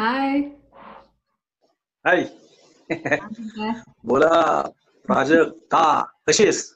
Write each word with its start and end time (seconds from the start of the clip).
हाय 0.00 0.40
हाय 2.04 2.24
बोला 4.04 4.62
प्राजक्ता 5.06 6.02
कशी 6.28 6.42
आहेस? 6.42 6.74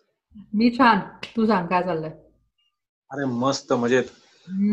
मी 0.55 0.70
छान. 0.70 1.00
तू 1.36 1.47
सांग 1.47 1.67
काय 1.67 1.83
चाललंय? 1.83 2.11
अरे 3.11 3.25
मस्त 3.25 3.72
मजेत. 3.72 4.05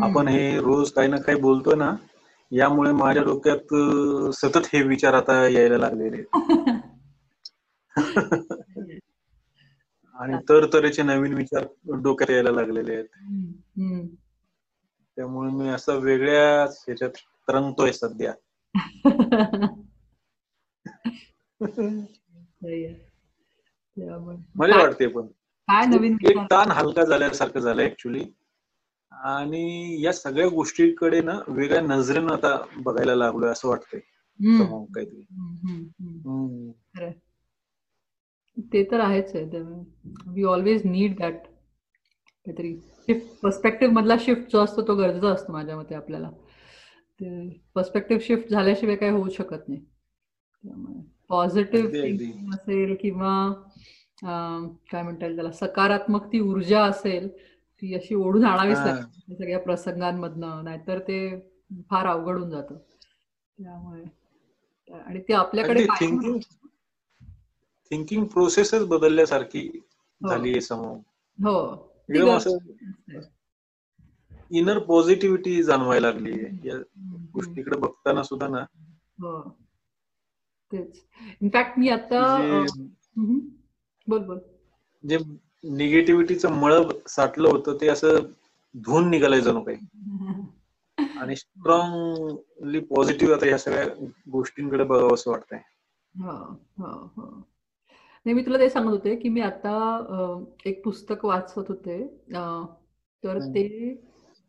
आपण 0.02 0.28
हे 0.28 0.58
रोज 0.60 0.92
काही 0.92 1.08
ना 1.08 1.16
काही 1.16 1.40
बोलतोय 1.40 1.74
ना 1.74 1.96
यामुळे 2.50 2.92
माझ्या 2.92 3.22
डोक्यात 3.22 3.74
सतत 4.34 4.68
हे 4.72 4.82
विचार 4.82 5.14
आता 5.14 5.48
यायला 5.48 5.78
लागलेले. 5.78 6.22
आणि 10.14 10.36
तरतरेचे 10.48 11.02
नवीन 11.02 11.34
विचार 11.34 11.64
डोक्यात 12.02 12.30
यायला 12.30 12.50
लागलेले 12.50 12.94
आहेत. 12.94 13.04
त्यामुळे 15.16 15.50
मी 15.50 15.68
असं 15.68 15.98
वेगळ्याच 15.98 16.84
ह्याच्यात 16.86 17.10
तरंगतोय 17.48 17.92
सध्या. 17.92 18.32
काय- 24.70 24.82
वाटते 24.82 25.06
पण. 25.06 25.26
काय 25.68 25.86
नवीन 25.86 26.16
एक? 26.30 26.38
ताण 26.38 26.70
हलका 26.70 27.04
झाल्यासारखं 27.04 27.60
झालं 27.60 27.82
ऍक्च्युली 27.82 28.24
आणि 29.12 29.96
या 30.02 30.12
सगळ्या 30.12 30.48
गोष्टीकडे 30.48 31.20
ना 31.20 31.40
वेगळ्या 31.48 31.80
नजरेनं 31.80 32.32
आता 32.32 32.64
बघायला 32.76 33.14
लागलोय 33.14 33.50
असं 33.50 33.68
वाटतंय. 33.68 34.00
काहीतरी. 34.84 35.22
ते 38.72 38.90
तर 38.90 39.00
आहेच 39.00 39.36
आहे. 39.36 39.44
वी 40.26 40.42
ऑलवेज 40.42 40.82
नीड 40.84 41.18
दॅट 41.18 41.34
काहीतरी. 41.34 42.76
शिफ्ट 42.76 43.40
पर्स्पेक्टिव्ह 43.40 43.94
मधला 43.94 44.14
शिफ्ट 44.20 44.52
जो 44.52 44.58
असतो 44.58 44.82
तो 44.82 44.94
गरजेचा 44.94 45.28
असतो 45.28 45.52
माझ्या 45.52 45.76
मते 45.76 45.94
आपल्याला. 45.94 46.30
ते 47.22 47.48
पर्स्पेक्टिव्ह 47.74 48.22
शिफ्ट 48.22 48.48
झाल्याशिवाय 48.48 48.96
काही 48.96 49.12
होऊ 49.12 49.28
शकत 49.28 49.68
नाही. 49.68 49.80
त्यामुळे 50.64 51.00
पॉझिटिव्ह 51.28 52.54
असेल 52.54 52.94
किंवा 53.00 53.32
काय 54.90 55.02
म्हणता 55.02 55.24
येईल 55.24 55.34
त्याला 55.36 55.50
सकारात्मक 55.52 56.26
ती 56.32 56.40
ऊर्जा 56.40 56.82
असेल 56.84 57.28
ती 57.82 57.94
अशी 57.94 58.14
ओढून 58.14 58.44
आणावीच. 58.44 58.78
लागते. 58.78 59.34
सगळ्या 59.34 59.58
प्रसंगांमधनं 59.58 60.64
नाहीतर 60.64 60.98
ते 60.98 61.18
फार 61.90 62.06
अवघड 62.06 62.38
होऊन 62.38 62.50
जातं. 62.50 62.78
त्यामुळे 63.58 64.04
आणि 64.90 65.20
ते 65.20 65.32
आपल्याकडे 65.32 65.84
थिंकिंग 66.00 66.38
थिंकिंग 67.90 68.24
प्रोसेसच 68.24 68.86
बदलल्यासारखी 68.86 69.66
हो. 70.20 70.28
झाली 70.28 70.52
हो 71.38 71.74
ती 72.08 72.12
एकदम 72.14 72.28
गरज 72.28 72.36
असं 72.36 72.56
असते. 72.56 73.18
इनर 74.52 74.78
पॉझिटिव्हिटी 74.78 75.62
जाणवायला 75.62 76.10
लागली 76.10 76.44
या 76.68 76.74
गोष्टीकडे 77.34 77.78
बघताना 77.78 78.22
सुद्धा 78.22 78.48
ना. 78.48 78.58
हो. 79.18 79.56
तेच. 80.72 81.04
इनफॅक्ट 81.42 81.78
मी 81.78 81.88
आता 81.88 82.36
अं, 82.36 82.66
जे 82.66 82.82
हम्म. 83.16 83.38
बोल 84.08 84.24
बोल. 84.24 84.38
जे 85.08 85.18
निगेटिव्हिटीचं 85.64 86.50
मळब 86.50 86.92
साठलं 87.06 87.48
होतं 87.48 87.76
ते 87.80 87.88
असं 87.88 88.08
धुवून 88.74 89.10
निघालंय 89.10 89.40
जणू 89.40 89.60
काही. 89.60 89.78
आणि 91.16 91.36
स्ट्रॉंगली 91.36 92.80
पॉझिटिव्ह 92.80 93.34
आता 93.34 93.46
ह्या 93.46 93.58
सगळ्या 93.58 94.06
गोष्टींकडे 94.32 94.84
बघावं 94.84 95.14
असं 95.14 95.30
वाटतंय. 95.30 95.58
हो 96.18 96.32
हो 96.78 97.12
हो. 97.16 97.48
नाही 98.24 98.34
मी 98.34 98.42
तुला 98.42 98.58
ते 98.58 98.70
सांगत 98.70 98.90
होते 98.90 99.16
की 99.16 99.28
मी 99.28 99.40
आता 99.40 99.74
एक 100.66 100.84
पुस्तक 100.84 101.24
वाचत 101.24 101.58
होते. 101.58 102.06
तर. 103.24 103.38
ते 103.38 103.94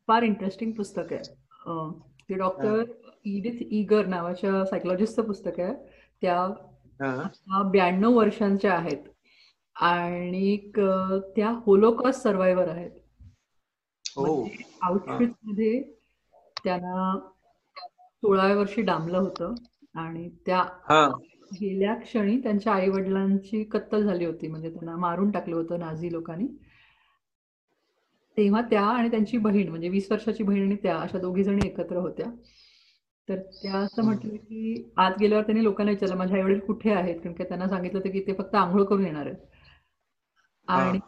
फार 0.08 0.24
इंटरेस्टिंग 0.24 0.72
पुस्तक 0.72 1.14
आहे. 1.14 1.34
ते 2.30 2.34
डॉक्टर 2.34 2.84
इडिथ 3.25 3.64
ईगर 3.72 4.06
नावाच्या 4.06 4.64
सायकोलॉजिस्टचं 4.66 5.24
पुस्तक 5.28 5.59
आहे. 5.59 5.74
त्या 6.22 7.64
ब्याण्णव 7.72 8.18
वर्षांच्या 8.18 8.74
आहेत. 8.74 9.08
आणि 9.75 10.58
त्या 11.36 11.50
होलोकॉस्ट 11.66 12.22
सर्वायव्हर 12.22 12.68
आहेत. 12.68 12.91
हो. 14.06 14.25
म्हणजे 14.36 14.64
आउटफिटमध्ये 14.81 15.81
त्यांना 16.64 17.18
सोळाव्या 18.24 18.58
वर्षी 18.58 18.81
डांबलं 18.81 19.18
होतं. 19.18 19.53
आणि 19.96 20.30
त्या 20.46 20.64
गेल्या 21.53 21.94
क्षणी 21.96 22.38
त्यांच्या 22.38 22.74
आई 22.74 22.90
वडिलांची 22.90 23.64
कत्तल 23.64 24.03
झाली 24.03 24.25
होती. 24.25 24.47
म्हणजे 24.47 24.70
त्यांना 24.70 24.96
मारून 24.97 25.31
टाकलं 25.31 25.56
होतं 25.56 25.80
नाझी 25.80 26.12
लोकांनी. 26.12 26.47
तेव्हा 28.38 28.62
त्या 28.62 28.82
आणि 28.82 29.10
त्यांची 29.12 29.38
बहीण 29.38 29.70
म्हणजे 29.70 29.90
वीस 29.90 30.12
वर्षाची 30.12 30.44
बहीण 30.44 30.66
आणि 30.66 30.76
त्या 30.84 30.98
अशा 30.98 31.20
दोघी 31.20 31.44
जणी 31.44 31.68
एकत्र 31.68 31.98
होत्या. 31.98 32.26
तर 33.30 33.40
त्या 33.62 33.74
असं 33.74 34.04
म्हटलं 34.04 34.36
की 34.36 34.92
आत 34.98 35.12
गेल्यावर 35.20 35.44
त्यांनी 35.44 35.64
लोकांना 35.64 35.92
विचारलं 35.92 36.16
माझे 36.16 36.36
आई 36.36 36.42
वडील 36.42 36.60
कुठे 36.60 36.92
आहेत? 36.92 37.20
कारण 37.20 37.34
की 37.34 37.44
त्यांना 37.44 37.68
सांगितलं 37.68 38.00
होतं 38.00 38.12
की 38.12 38.24
ते 38.28 38.34
फक्त 38.34 38.56
आंघोळ 38.56 38.84
करून 38.84 39.06
येणार 39.06 39.26
आहेत. 39.26 39.38
आणि 40.68 41.00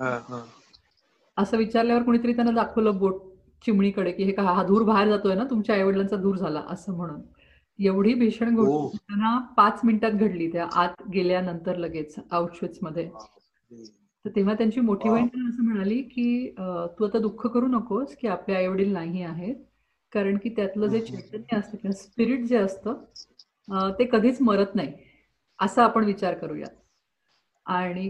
असं 1.38 1.57
विचारल्यावर 1.57 2.04
कोणीतरी 2.04 2.33
त्यांना 2.33 2.51
दाखवलं 2.54 2.98
बोट 2.98 3.22
चिमणीकडे 3.66 4.12
की 4.12 4.24
हे 4.24 4.31
का 4.31 4.44
हा 4.44 4.63
धूर 4.63 4.83
बाहेर 4.83 5.07
जातोय 5.10 5.36
ना 5.36 5.44
तुमच्या 5.50 5.75
आईवडिलांचा 5.75 6.16
धूर 6.16 6.36
झाला 6.38 6.63
असं 6.69 6.95
म्हणून. 6.98 7.21
एवढी 7.80 8.13
भीषण. 8.13 8.56
गोष्ट 8.56 8.98
त्यांना 8.98 9.38
पाच 9.57 9.80
मिनिटात 9.83 10.12
घडली 10.12 10.51
त्या 10.51 10.68
आत 10.74 11.01
गेल्यानंतर 11.13 11.78
लगेच 11.78 12.16
आउटशुच 12.31 12.80
मध्ये. 12.81 13.10
तर 14.25 14.30
तेव्हा 14.36 14.54
त्यांची 14.54 14.80
मोठी 14.81 15.10
बहीण 15.10 15.27
त्यांना 15.27 15.50
असं 15.50 15.63
म्हणाली 15.63 16.01
की 16.04 16.50
तू 17.00 17.06
आता 17.06 17.19
दुःख 17.19 17.45
करू 17.48 17.68
नकोस 17.68 18.16
की 18.16 18.27
आपले 18.27 18.56
आई 18.56 18.68
वडील 18.68 18.92
नाही 18.94 19.22
आहेत. 19.24 19.56
कारण 20.13 20.38
की 20.44 20.50
त्यातलं 20.56 20.88
जे 20.88 21.00
चैतन्य 21.01 21.57
असतं 21.57 21.77
किंवा 21.77 21.95
स्पिरिट 21.95 22.45
जे 22.45 22.57
असतं 22.57 23.92
ते 24.00 24.06
कधीच 24.12 24.42
मरत 24.42 24.75
नाही. 24.75 24.92
असा 25.60 25.83
आपण 25.83 26.06
विचार 26.06 26.33
करूया 26.33 26.68
आणि 27.66 28.10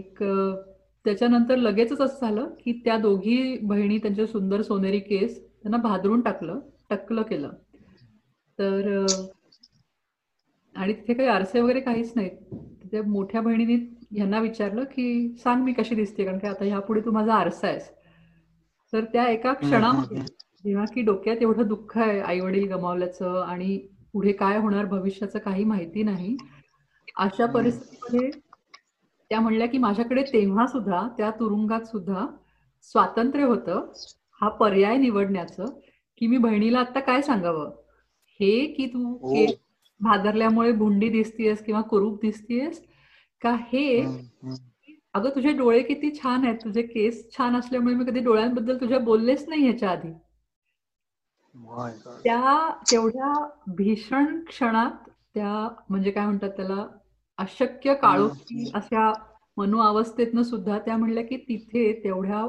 त्याच्यानंतर 1.04 1.56
लगेचच 1.56 2.00
असं 2.00 2.26
झालं 2.26 2.48
की 2.60 2.72
त्या 2.84 2.96
दोघी 2.98 3.56
बहिणी 3.62 3.98
त्यांचे 3.98 4.26
सुंदर 4.26 4.62
सोनेरी 4.62 5.00
केस 5.00 5.38
त्यांना 5.40 5.76
भादरून 5.82 6.20
टाकलं 6.20 6.60
टक्कलं 6.90 7.22
केलं. 7.22 7.50
तर 8.58 8.88
आणि 10.76 10.92
तिथे 10.92 11.14
काही 11.14 11.28
आरसे 11.28 11.60
वगैरे 11.60 11.80
काहीच 11.80 12.12
नाहीत. 12.16 12.54
त्या 12.90 13.02
मोठ्या 13.02 13.40
बहिणीने 13.40 13.76
ह्यांना 14.10 14.38
विचारलं 14.40 14.84
की 14.84 15.36
सांग 15.38 15.62
मी 15.64 15.72
कशी 15.72 15.94
दिसते? 15.94 16.24
कारण 16.24 16.38
की 16.38 16.46
आता 16.46 16.64
ह्यापुढे 16.64 17.00
तू 17.00 17.10
माझा 17.10 17.34
आरसा 17.34 17.66
आहेस. 17.68 17.90
तर 18.92 19.04
त्या 19.04 19.26
एका 19.28 19.52
क्षणामध्ये 19.52 20.20
जेव्हा 20.64 20.84
की 20.94 21.02
डोक्यात 21.02 21.42
एवढं 21.42 21.66
दुःख 21.68 21.96
आहे 21.98 22.20
आई 22.20 22.40
वडील 22.40 22.66
गमावल्याचं 22.68 23.40
आणि 23.42 23.76
पुढे 24.12 24.32
काय 24.32 24.58
होणार 24.58 24.84
भविष्याचं 24.84 25.38
काही 25.38 25.64
माहिती 25.64 26.02
नाही 26.02 26.36
अशा 27.16 27.46
परिस्थितीमध्ये 27.46 28.30
त्या 29.30 29.40
म्हणल्या 29.40 29.66
की 29.68 29.78
माझ्याकडे 29.78 30.22
तेव्हा 30.22 30.66
सुद्धा 30.66 31.06
त्या 31.18 31.30
तुरुंगात 31.30 31.86
सुद्धा 31.86 32.26
स्वातंत्र्य 32.84 33.44
होतं 33.44 33.92
हा 34.40 34.48
पर्याय 34.50 34.96
निवडण्याचं 34.96 35.64
की 36.18 36.26
मी 36.26 36.36
बहिणीला 36.38 36.78
आता 36.78 37.00
काय 37.00 37.22
सांगावं? 37.22 37.70
हे 38.40 38.66
की 38.66 38.86
तू 38.86 39.12
हो. 39.12 39.44
भादरल्यामुळे 40.00 40.72
भुंडी 40.72 41.08
दिसतीयस 41.08 41.64
किंवा 41.64 41.80
कुरूप 41.80 42.20
दिसतीयस 42.22 42.80
का 43.42 43.54
हे 43.72 44.00
अगं 45.14 45.30
तुझे 45.34 45.52
डोळे 45.52 45.82
किती 45.82 46.10
छान 46.14 46.44
आहेत. 46.44 46.56
तुझे 46.64 46.82
केस 46.82 47.24
छान 47.36 47.56
असल्यामुळे 47.56 47.94
मी 47.94 48.04
कधी 48.04 48.20
डोळ्यांबद्दल 48.20 48.80
तुझ्या 48.80 48.98
बोललेच 49.00 49.48
नाही 49.48 49.62
ह्याच्या 49.62 49.90
आधी. 49.90 50.12
त्या 52.24 52.70
तेवढ्या 52.90 53.32
भीषण 53.76 54.40
क्षणात 54.44 55.08
त्या 55.34 55.68
म्हणजे 55.90 56.10
काय 56.10 56.24
म्हणतात 56.26 56.50
त्याला 56.50 56.86
अशक्य 57.38 57.94
काळोखी 57.94 58.70
अशा 58.74 59.12
मनोअवस्थेतनं 59.56 60.42
सुद्धा 60.42 60.78
त्या 60.78 60.96
म्हणल्या 60.96 61.24
की 61.24 61.36
तिथे 61.48 61.92
तेवढ्या 62.04 62.46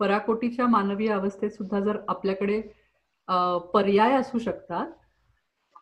पराकोटीच्या 0.00 0.66
मानवीय 0.66 1.08
अवस्थेत 1.12 1.50
सुद्धा 1.50 1.80
जर 1.80 1.96
आपल्याकडे 2.08 2.60
पर्याय 3.74 4.14
असू 4.14 4.38
शकतात 4.38 4.86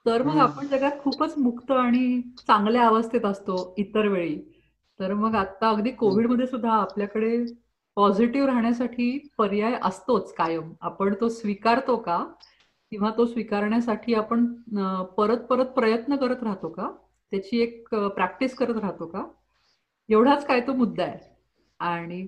तर 0.07 0.23
मग 0.23 0.37
आपण 0.39 0.67
जगात 0.67 0.99
खूपच 1.03 1.35
मुक्त 1.39 1.71
आणि 1.73 2.21
चांगल्या 2.47 2.87
अवस्थेत 2.87 3.25
असतो 3.25 3.75
इतर 3.79 4.07
वेळी. 4.09 4.39
तर 5.01 5.13
मग 5.15 5.35
आता 5.35 5.69
अगदी 5.71 5.91
कोविडमध्ये 5.91 6.47
सुद्धा 6.47 6.73
आपल्याकडे 6.73 7.37
पॉझिटिव्ह 7.97 8.47
राहण्यासाठी 8.49 9.19
पर्याय 9.39 9.79
असतोच 9.83 10.33
कायम. 10.35 10.73
आपण 10.81 11.15
तो 11.21 11.29
स्वीकारतो 11.29 11.97
का? 11.97 12.19
किंवा 12.93 13.11
तो 13.17 13.27
स्वीकारण्यासाठी 13.27 14.15
आपण 14.15 14.45
परत 15.17 15.39
परत 15.47 15.67
प्रयत्न 15.67 16.17
करत 16.17 16.43
राहतो 16.43 16.69
का? 16.69 16.89
त्याची 17.33 17.61
एक 17.63 17.95
प्रॅक्टिस 17.95 18.55
करत 18.55 18.81
राहतो 18.81 19.07
का? 19.07 19.25
एवढाच 20.09 20.47
काय 20.47 20.61
तो 20.61 20.73
मुद्दा 20.73 21.05
आहे. 21.05 21.19
आणि 21.81 22.27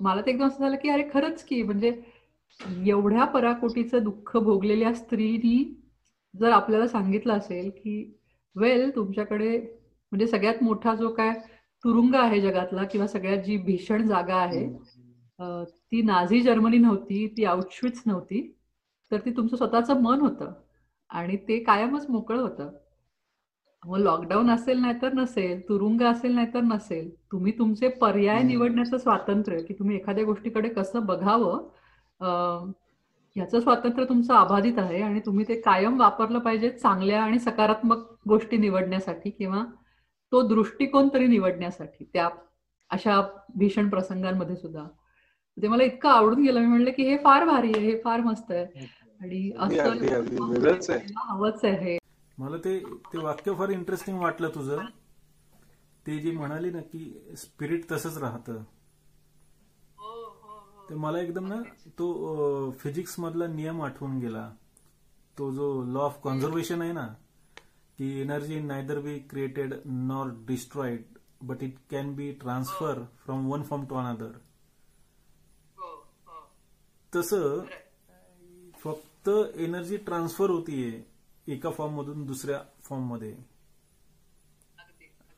मला 0.00 0.20
ते 0.20 0.30
एकदम 0.30 0.46
असं 0.46 0.60
झालं 0.60 0.76
की 0.76 0.88
अरे 0.88 1.08
खरंच 1.14 1.44
की 1.44 1.62
म्हणजे 1.62 1.92
एवढ्या 2.86 3.24
पराकोटीचं 3.24 4.02
दुःख 4.02 4.36
भोगलेल्या 4.36 4.92
स्त्रीनी 4.94 5.62
जर 6.40 6.50
आपल्याला 6.50 6.86
सांगितलं 6.88 7.32
असेल 7.32 7.70
की 7.70 8.14
वेल 8.56 8.94
तुमच्याकडे 8.96 9.58
म्हणजे 9.58 10.26
सगळ्यात 10.26 10.62
मोठा 10.62 10.94
जो 10.94 11.08
काय 11.08 11.32
तुरुंग 11.84 12.14
आहे 12.14 12.40
जगातला 12.40 12.84
किंवा 12.84 13.06
सगळ्यात 13.06 13.38
जी 13.38 13.56
भीषण 13.56 14.06
जागा 14.06 14.36
आहे 14.36 14.66
ती 15.64 16.02
नाझी 16.02 16.40
जर्मनी 16.40 16.78
नव्हती 16.78 17.26
ती 17.36 17.44
आउटश्विच 17.44 18.02
नव्हती 18.06 18.56
तर 19.10 19.18
ती 19.18 19.30
तुमचं 19.30 19.56
स्वतःचं 19.56 20.00
मन 20.00 20.20
होतं 20.20 20.52
आणि 21.10 21.36
ते 21.36 21.58
कायमच 21.58 22.06
मोकळं 22.10 22.40
होतं. 22.42 22.70
मग 23.82 23.98
लॉकडाऊन 23.98 24.50
असेल 24.50 24.78
नाही 24.78 24.94
तर 25.02 25.12
नसेल 25.12 25.60
तुरुंग 25.68 26.02
असेल 26.02 26.34
नाही 26.34 26.46
तर 26.54 26.60
नसेल 26.60 27.10
तुम्ही 27.32 27.52
तुमचे 27.58 27.88
पर्याय 27.88 28.42
निवडण्याचं 28.42 28.98
स्वातंत्र्य 28.98 29.62
की 29.62 29.74
तुम्ही 29.74 29.96
एखाद्या 29.96 30.24
गोष्टीकडे 30.24 30.68
कसं 30.68 31.06
बघावं 31.06 31.68
याचं 33.36 33.60
स्वातंत्र्य 33.60 34.04
तुमचं 34.08 34.34
अबाधित 34.34 34.78
आहे 34.78 35.00
आणि 35.02 35.20
तुम्ही 35.26 35.44
ते 35.48 35.60
कायम 35.60 36.00
वापरलं 36.00 36.38
पाहिजे 36.38 36.70
चांगल्या 36.70 37.22
आणि 37.22 37.38
सकारात्मक 37.38 38.04
गोष्टी 38.28 38.56
निवडण्यासाठी 38.56 39.30
किंवा 39.30 39.64
तो 40.32 40.42
दृष्टिकोन 40.48 41.08
तरी 41.14 41.26
निवडण्यासाठी 41.26 42.04
त्या 42.12 42.28
अशा 42.90 43.20
भीषण 43.56 43.88
प्रसंगांमध्ये 43.88 44.56
सुद्धा. 44.56 44.84
ते 45.56 45.68
मला 45.68 45.82
इतकं 45.82 46.08
आवडून 46.08 46.42
गेलं. 46.42 46.60
मी 46.60 46.66
म्हणलं 46.66 46.90
की 46.90 47.02
हे 47.02 47.16
फार 47.16 47.44
भारी 47.44 47.72
आहे 47.76 47.86
हे 47.86 48.00
फार 48.04 48.20
मस्त 48.20 48.50
आहे. 48.52 48.86
आणि 49.20 49.50
असं 49.58 50.96
हवंच 51.16 51.64
आहे 51.64 51.98
मला 52.38 52.56
ते 52.56 52.78
ते 53.12 53.18
वाक्य 53.18 53.52
फार 53.54 53.68
इंटरेस्टिंग 53.68 54.18
वाटलं 54.20 54.48
तुझं. 54.54 54.78
ते 56.06 56.18
जी 56.18 56.30
म्हणाली 56.30 56.70
ना 56.70 56.80
की 56.80 57.34
स्पिरिट 57.36 57.90
तसंच 57.92 58.18
राहतं. 58.18 58.62
ते 60.94 60.98
मला 61.00 61.20
एकदम 61.20 61.46
ना 61.46 61.56
तो 61.98 62.06
फिजिक्स 62.80 63.18
मधला 63.20 63.46
नियम 63.46 63.80
आठवून 63.82 64.18
गेला. 64.20 64.48
तो 65.38 65.50
जो 65.52 65.66
लॉ 65.84 66.00
ऑफ 66.00 66.18
कॉन्झर्वेशन 66.22 66.82
आहे 66.82 66.92
ना 66.92 67.06
की 67.98 68.10
energy 68.20 68.60
neither 68.60 68.98
be 69.00 69.18
created 69.30 69.74
nor 69.86 70.30
destroyed 70.46 71.18
but 71.42 71.62
it 71.62 71.78
can 71.90 72.14
be 72.14 72.30
transfer 72.40 73.02
from 73.24 73.46
one 73.52 73.62
form 73.62 73.86
to 73.86 73.94
another 73.94 74.38
तस 77.12 77.32
फक्त 78.84 79.28
एनर्जी 79.56 79.96
ट्रान्सफर 80.06 80.50
होतीये 80.50 81.02
एका 81.46 81.70
फॉर्म 81.70 81.94
मधून 81.94 82.24
दुसऱ्या 82.26 82.60
फॉर्ममध्ये. 82.84 83.34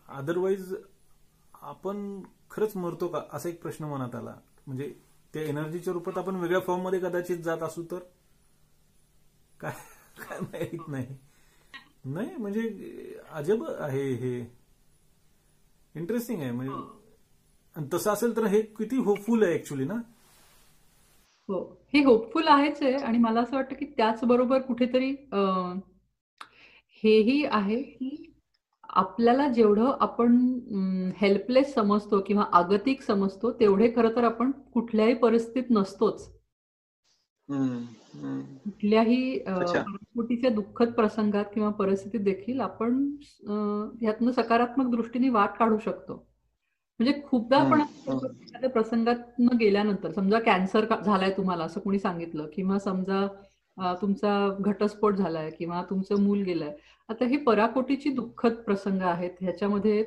अदरवाईज 0.09 0.75
आपण 1.55 2.21
खरंच 2.51 2.77
मरतो 2.77 3.09
का? 3.09 3.21
असा 3.33 3.49
एक 3.49 3.63
प्रश्न 3.63 3.85
मनात 3.85 4.15
आला. 4.15 4.35
म्हणजे 4.67 4.95
त्या 5.35 5.43
एनर्जीच्या 5.43 5.93
रूपात 5.93 6.19
आपण 6.19 6.37
वेगळ्या 6.37 6.61
फॉर्ममध्ये 6.61 6.99
कदाचित 7.01 7.37
जात 7.37 7.63
असू 7.63 7.83
तर? 7.91 7.99
काय 9.61 9.73
काय 10.21 10.41
माहीत 10.41 10.89
नाही. 10.89 11.07
नाही 12.05 12.37
म्हणजे 12.37 12.63
अजब 13.31 13.65
आहे 13.71 14.11
हे. 14.15 14.39
इंटरेस्टिंग 15.95 16.43
आहे 16.43 16.51
म्हणजे 16.51 17.89
तसं 17.93 18.13
असेल 18.13 18.37
तर 18.37 18.45
हे 18.47 18.61
किती 18.79 18.97
होपफुल 18.97 19.43
आहे 19.43 19.55
ऍक्च्युली 19.55 19.85
ना? 19.85 19.95
हो. 21.49 21.61
हे 21.95 22.03
होपफुल 22.05 22.49
आहेच 22.49 22.83
आहे 22.83 22.95
आणि 22.95 23.19
मला 23.19 23.41
असं 23.41 23.57
वाटतं 23.57 23.75
की 23.75 23.85
त्याचबरोबर 23.97 24.61
कुठेतरी 24.61 25.11
हेही 27.03 27.45
आहे 27.51 27.83
की 27.83 28.26
आपल्याला 28.97 29.47
जेवढं 29.49 29.97
आपण 30.01 30.37
हेल्पलेस 31.17 31.75
समजतो 31.75 32.21
किंवा 32.21 32.45
आगतिक 32.53 33.03
समजतो 33.03 33.51
तेवढे 33.61 33.91
खरं 33.97 34.17
तर 34.17 34.25
आपण 34.25 34.51
कुठल्याही 34.75 35.15
परिस्थितीत 35.15 35.71
नसतोच. 35.71 36.29
कुठल्याही 38.65 39.39
परिस्थितीच्या 39.47 40.51
दुःखद 40.51 40.93
प्रसंगात 40.93 41.45
किंवा 41.55 41.71
परिस्थितीत 41.71 42.21
देखील 42.21 42.61
आपण 42.61 42.95
ह्यातनं 44.01 44.31
सकारात्मक 44.33 44.91
दृष्टीने 44.91 45.29
वाट 45.31 45.57
काढू 45.59 45.79
शकतो. 45.79 46.15
म्हणजे 47.01 47.21
खूपदा 47.25 47.57
आपण 47.59 47.81
एखाद्या 47.81 48.71
प्रसंगात 48.71 49.41
गेल्यानंतर 49.61 50.11
समजा 50.13 50.39
कॅन्सर 50.41 50.85
झालाय 51.05 51.31
तुम्हाला 51.37 51.65
असं 51.65 51.81
कोणी 51.81 51.99
सांगितलं 51.99 52.47
किंवा 52.55 52.79
समजा 52.79 53.27
तुमचा 54.01 54.33
घटस्फोट 54.61 55.15
झालाय 55.15 55.51
किंवा 55.51 55.83
तुमचं 55.91 56.21
मूल 56.23 56.43
गेलंय. 56.43 56.73
आता 57.09 57.25
हे 57.25 57.37
पराकोटीची 57.37 58.11
दुःखद 58.11 58.55
प्रसंग 58.67 59.03
आहेत. 59.03 59.31
ह्याच्यामध्ये 59.41 60.03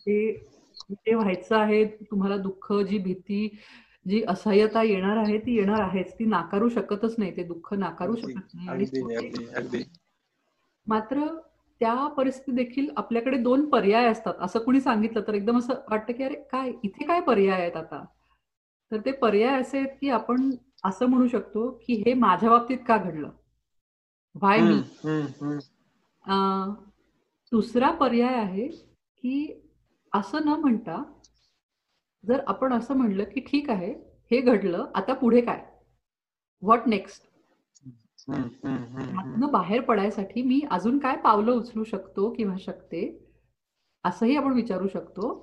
जे 0.00 1.14
व्हायचं 1.14 1.56
आहे 1.56 1.84
तुम्हाला 2.10 2.36
दुःख 2.36 2.72
जी 2.88 2.98
भीती 2.98 3.48
जी 4.06 4.22
असह्यता 4.28 4.82
येणार 4.82 5.16
आहे 5.16 5.38
ती 5.38 5.56
येणार 5.56 5.80
आहेच. 5.80 6.12
ती 6.18 6.24
नाकारू 6.24 6.68
शकतच 6.68 7.14
नाही. 7.18 7.36
ते 7.36 7.42
दुःख 7.44 7.72
नाकारू 7.74 8.16
शकत 8.16 8.54
नाही. 8.54 8.68
आणि 8.68 9.82
मात्र 10.86 11.26
त्या 11.80 11.94
परिस्थिती 12.16 12.52
देखील 12.56 12.88
आपल्याकडे 12.96 13.36
दोन 13.38 13.68
पर्याय 13.70 14.06
असतात. 14.06 14.34
असं 14.40 14.58
कुणी 14.64 14.80
सांगितलं 14.80 15.22
तर 15.26 15.34
एकदम 15.34 15.58
असं 15.58 15.74
वाटतं 15.90 16.12
की 16.12 16.22
अरे 16.24 16.34
काय? 16.52 16.72
इथे 16.84 17.06
काय 17.06 17.20
पर्याय 17.20 17.60
आहेत 17.60 17.76
आता? 17.76 18.04
तर 18.92 19.00
ते 19.06 19.12
पर्याय 19.12 19.60
असे 19.60 19.78
आहेत 19.78 19.88
की 20.00 20.08
आपण 20.10 20.50
असं 20.84 21.06
म्हणू 21.06 21.26
शकतो 21.28 21.70
की 21.86 21.94
हे 22.06 22.14
माझ्या 22.14 22.50
बाबतीत 22.50 22.78
का 22.88 22.96
घडलं? 22.96 23.30
व्हाय 24.34 24.60
मी 24.60 24.80
दुसरा 27.52 27.90
पर्याय 27.90 28.34
आहे 28.34 28.66
की 29.22 29.60
असं 30.12 30.44
न 30.44 30.48
म्हणता 30.48 31.02
जर 32.24 32.40
आपण 32.46 32.72
असं 32.72 32.94
म्हणलं 32.94 33.24
की 33.24 33.40
ठीक 33.40 33.70
आहे 33.70 33.92
हे 34.30 34.40
घडलं 34.40 34.86
आता 34.94 35.14
पुढे 35.14 35.40
काय? 35.40 35.64
व्हॉट 36.62 36.86
नेक्स्ट 36.86 37.28
बाहेर 39.50 39.80
पडायसाठी 39.80 40.42
मी 40.42 40.60
अजून 40.70 40.98
काय 40.98 41.16
पावलं 41.16 41.52
उचलू 41.52 41.84
शकतो 41.84 42.30
किंवा 42.30 42.56
शकते 42.58 43.02
असंही 44.04 44.36
आपण 44.36 44.52
विचारू 44.52 44.88
शकतो. 44.88 45.38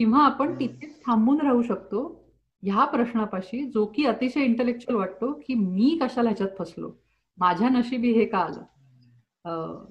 किंवा 0.00 0.24
आपण 0.24 0.54
तिथेच 0.60 1.04
थांबून 1.06 1.40
राहू 1.40 1.62
शकतो 1.62 2.23
ह्या 2.64 2.84
प्रश्नापाशी 2.84 3.64
जो 3.66 3.84
की 3.86 4.04
अतिशय 4.06 4.40
इंटलेक्च्युअल 4.40 4.98
वाटतो 4.98 5.32
की 5.46 5.54
मी 5.54 5.98
कशाला 6.02 6.28
ह्याच्यात 6.28 6.56
फसलो? 6.58 6.90
माझ्या 7.38 7.68
नशिबी 7.68 8.12
हे 8.12 8.24
का 8.24 8.38
आलं? 8.38 9.84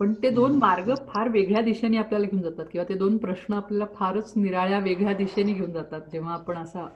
पण 0.00 0.12
ते 0.22 0.30
दोन 0.30 0.56
मार्ग 0.58 0.94
फार 1.08 1.28
वेगळ्या 1.28 1.60
दिशेने 1.62 1.96
आपल्याला 1.96 2.26
घेऊन 2.26 2.42
जातात 2.42 2.66
किंवा 2.72 2.84
ते 2.88 2.94
दोन 2.94 3.16
प्रश्न 3.18 3.54
आपल्याला 3.54 3.86
फारच 3.94 4.32
निराळ्या 4.36 4.78
वेगळ्या 4.78 5.12
दिशेने 5.14 5.52
घेऊन 5.52 5.72
जातात 5.72 6.00
जेव्हा 6.12 6.34
आपण 6.34 6.58
असा 6.58 6.86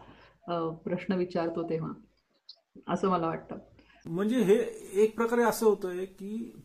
प्रश्न 0.85 1.15
विचारतो 1.15 1.63
तेव्हा. 1.63 1.91
असं 2.89 3.11
मला 3.11 3.27
वाटतं. 3.27 3.59
म्हणजे 4.07 4.43
हे 4.43 4.55
एक 5.03 5.17
प्रकारे 5.17 5.43
असं 5.43 5.67
होतंय 5.67 6.05
की 6.05 6.61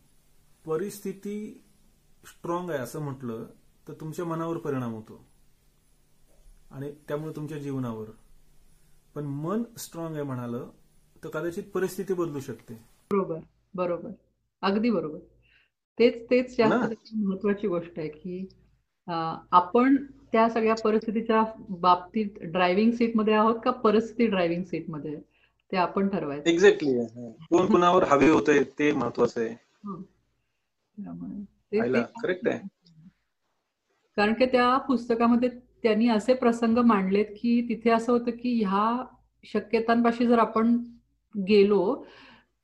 परिस्थिती 0.66 1.64
स्ट्रॉंग 2.24 2.70
आहे 2.70 2.78
असं 2.78 3.00
म्हटलं 3.00 3.44
तर 3.88 3.92
तुमच्या 3.92 4.24
मनावर 4.24 4.56
परिणाम 4.56 4.92
होतो. 4.92 5.31
आणि 6.72 6.90
त्यामुळे 7.08 7.32
तुमच्या 7.36 7.58
जीवनावर. 7.58 8.10
पण 9.14 9.24
मन 9.24 9.62
स्ट्रॉंग 9.78 10.14
आहे 10.14 10.22
म्हणालं 10.22 10.70
तर 11.24 11.28
कदाचित 11.28 11.64
परिस्थिती 11.74 12.14
बदलू 12.14 12.40
शकते. 12.40 12.74
बरोबर 13.12 13.38
बरोबर. 13.74 14.10
अगदी 14.62 14.90
बरोबर. 14.90 15.18
तेच 15.98 16.30
तेच 16.30 16.56
जास्त 16.58 17.14
महत्वाची 17.16 17.68
गोष्ट 17.68 17.98
आहे 17.98 18.08
की 18.08 18.46
आपण 19.08 19.96
त्या 20.32 20.48
सगळ्या 20.48 20.74
परिस्थितीच्या 20.84 21.42
बाबतीत 21.80 22.38
ड्रायव्हिंग 22.42 22.90
सीटमध्ये 22.90 23.34
आहोत 23.34 23.60
का 23.64 23.70
परिस्थिती 23.70 24.26
ड्रायव्हिंग 24.26 24.62
सीटमध्ये? 24.64 25.16
ते 25.72 25.76
आपण 25.76 26.08
ठरवायचं. 26.08 26.50
एक्झॅक्टली 26.50 27.04
कोण 27.50 27.66
कुणावर 27.66 28.04
हवे 28.04 28.28
होते 28.30 28.62
ते 28.78 28.92
महत्वाचं 28.92 29.40
आहे. 29.40 29.54
करेक्ट 31.80 32.48
आहे. 32.48 32.58
कारण 34.16 34.32
की 34.32 34.46
त्या 34.46 34.76
पुस्तकामध्ये 34.78 35.48
त्यांनी 35.82 36.08
असे 36.08 36.34
प्रसंग 36.34 36.78
मांडलेत 36.78 37.24
की 37.24 37.66
तिथे 37.68 37.90
असं 37.90 38.12
होतं 38.12 38.30
की 38.30 38.62
ह्या 38.64 39.04
शक्यतांपाशी 39.44 40.26
जर 40.26 40.38
आपण 40.38 40.76
गेलो 41.34 42.04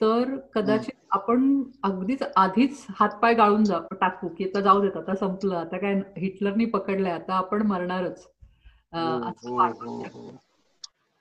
तर 0.00 0.37
कदाचित 0.54 0.90
आपण 1.10 1.62
अगदीच 1.82 2.22
आधीच 2.37 2.87
हातपाय 2.90 3.34
गाळून 3.34 3.64
जा 3.64 3.78
टाकू 4.00 4.28
की 4.28 4.44
आता 4.44 4.60
जाऊ 4.60 4.80
देत 4.80 4.96
आता 4.96 5.14
संपलं 5.14 5.56
आता 5.56 5.78
काय 5.78 5.94
हिटलरनी 6.16 6.64
पकडलंय 6.64 7.12
आता 7.12 7.34
आपण 7.34 7.62
मरणारच. 7.62 8.26
असं 9.28 9.56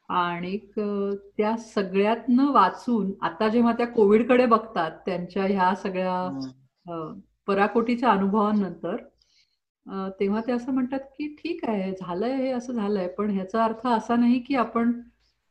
आणि 0.09 0.57
क- 0.57 1.15
त्या 1.37 1.57
सगळ्यातनं 1.57 2.51
वाचून 2.51 3.11
आता 3.21 3.47
जेव्हा 3.47 3.73
त्या 3.73 3.87
कोविडकडे 3.87 4.45
बघतात 4.45 4.91
त्यांच्या 5.05 5.43
ह्या 5.43 5.75
सगळ्या 5.75 6.29
पराकोटीच्या 7.47 8.09
अनुभवांनंतर 8.09 8.95
अ, 9.87 10.07
तेव्हा 10.19 10.41
ते 10.41 10.51
असं 10.51 10.71
म्हणतात 10.73 10.99
की 11.17 11.27
ठीक 11.39 11.63
आहे 11.69 11.91
झालंय 11.91 12.35
हे 12.35 12.51
असं 12.51 12.73
झालंय. 12.73 13.07
पण 13.07 13.29
ह्याचा 13.29 13.63
अर्थ 13.65 13.87
असा 13.87 14.15
नाही 14.15 14.39
की 14.39 14.55
आपण 14.55 14.91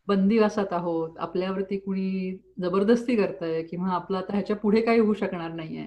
बंदिवासात 0.09 0.73
आहोत 0.73 1.19
आपल्यावरती 1.19 1.77
कुणी 1.79 2.37
जबरदस्ती 2.61 3.17
करतंय 3.17 3.63
किंवा 3.63 3.91
आपलं 3.91 4.19
आता 4.19 4.33
ह्याच्या 4.33 4.57
पुढे 4.57 4.81
काही 4.81 5.01
होऊ 5.01 5.15
शकणार 5.15 5.53
नाहीये. 5.53 5.87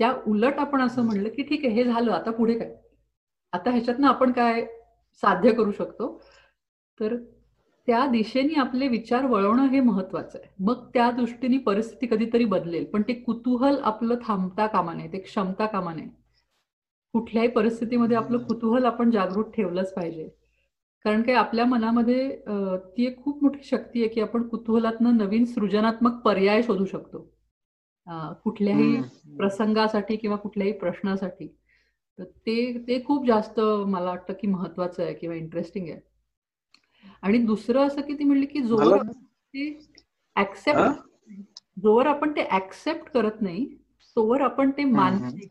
त्या 0.00 0.12
उलट 0.26 0.58
आपण 0.58 0.82
असं 0.82 1.02
म्हणलं 1.02 1.28
की 1.28 1.42
ठीक 1.42 1.64
आहे 1.66 1.74
हे 1.74 1.84
झालं 1.84 2.12
आता 2.12 2.30
पुढे 2.30 2.58
काय? 2.58 2.74
आता 3.52 3.70
ह्याच्यातनं 3.70 4.08
आपण 4.08 4.32
काय 4.32 4.64
साध्य 5.22 5.52
करू 5.52 5.72
शकतो? 5.72 6.08
तर 7.00 7.16
त्या 7.88 8.06
दिशेने 8.06 8.54
आपले 8.60 8.88
विचार 8.88 9.26
वळवणं 9.26 9.66
हे 9.66 9.80
महत्वाचं 9.80 10.38
आहे. 10.38 10.48
मग 10.60 10.84
त्या 10.94 11.10
दृष्टीने 11.10 11.58
परिस्थिती 11.58 12.06
कधीतरी 12.06 12.44
बदलेल. 12.44 12.84
पण 12.84 13.02
ते 13.02 13.14
कुतूहल 13.14 13.78
आपलं 13.84 14.16
थांबता 14.28 14.66
कामा 14.66 14.94
नये 14.94 15.08
ते 15.12 15.18
क्षमता 15.18 15.66
कामा 15.66 15.92
नये. 15.94 16.08
कुठल्याही 17.16 17.48
परिस्थितीमध्ये 17.48 18.16
आपलं 18.16 18.38
कुतूहल 18.38 18.84
आपण 18.84 19.10
जागृत 19.10 19.44
ठेवलंच 19.54 19.92
पाहिजे 19.94 20.28
कारण 21.04 21.22
काय 21.22 21.34
आपल्या 21.34 21.64
मनामध्ये 21.64 22.28
ती 22.96 23.06
एक 23.06 23.22
खूप 23.22 23.42
मोठी 23.42 23.62
शक्ती 23.62 24.00
आहे 24.00 24.08
की 24.08 24.20
आपण 24.20 24.42
कुतूहलातनं 24.48 25.16
नवीन 25.16 25.44
सृजनात्मक 25.44 26.20
पर्याय 26.20 26.62
शोधू 26.62 26.84
शकतो 26.84 27.18
कुठल्याही. 28.44 28.96
प्रसंगासाठी 29.36 30.16
किंवा 30.16 30.36
कुठल्याही 30.36 30.72
प्रश्नासाठी 30.72 31.46
तर 32.18 32.24
ते 32.24 32.72
ते 32.88 33.02
खूप 33.04 33.26
जास्त 33.26 33.60
मला 33.60 34.10
वाटतं 34.10 34.32
की 34.32 34.46
महत्वाचं 34.46 35.02
आहे 35.02 35.14
किंवा 35.14 35.36
इंटरेस्टिंग 35.36 35.88
आहे 35.88 36.00
आणि 37.22 37.38
दुसरं 37.38 37.86
असं 37.86 38.00
की 38.00 38.14
ती 38.14 38.24
म्हणली 38.24 38.46
की 38.46 38.60
जोवर 38.60 39.02
ते 39.02 39.68
ऍक्सेप्ट? 40.36 40.80
जोवर 41.82 42.06
आपण 42.06 42.30
ते 42.30 42.46
ऍक्सेप्ट 42.52 43.08
करत 43.10 43.42
नाही 43.42 43.66
तोवर 44.16 44.40
आपण 44.40 44.70
ते 44.70 44.82
हम्म. 44.82 44.96
नाही. 44.98 45.48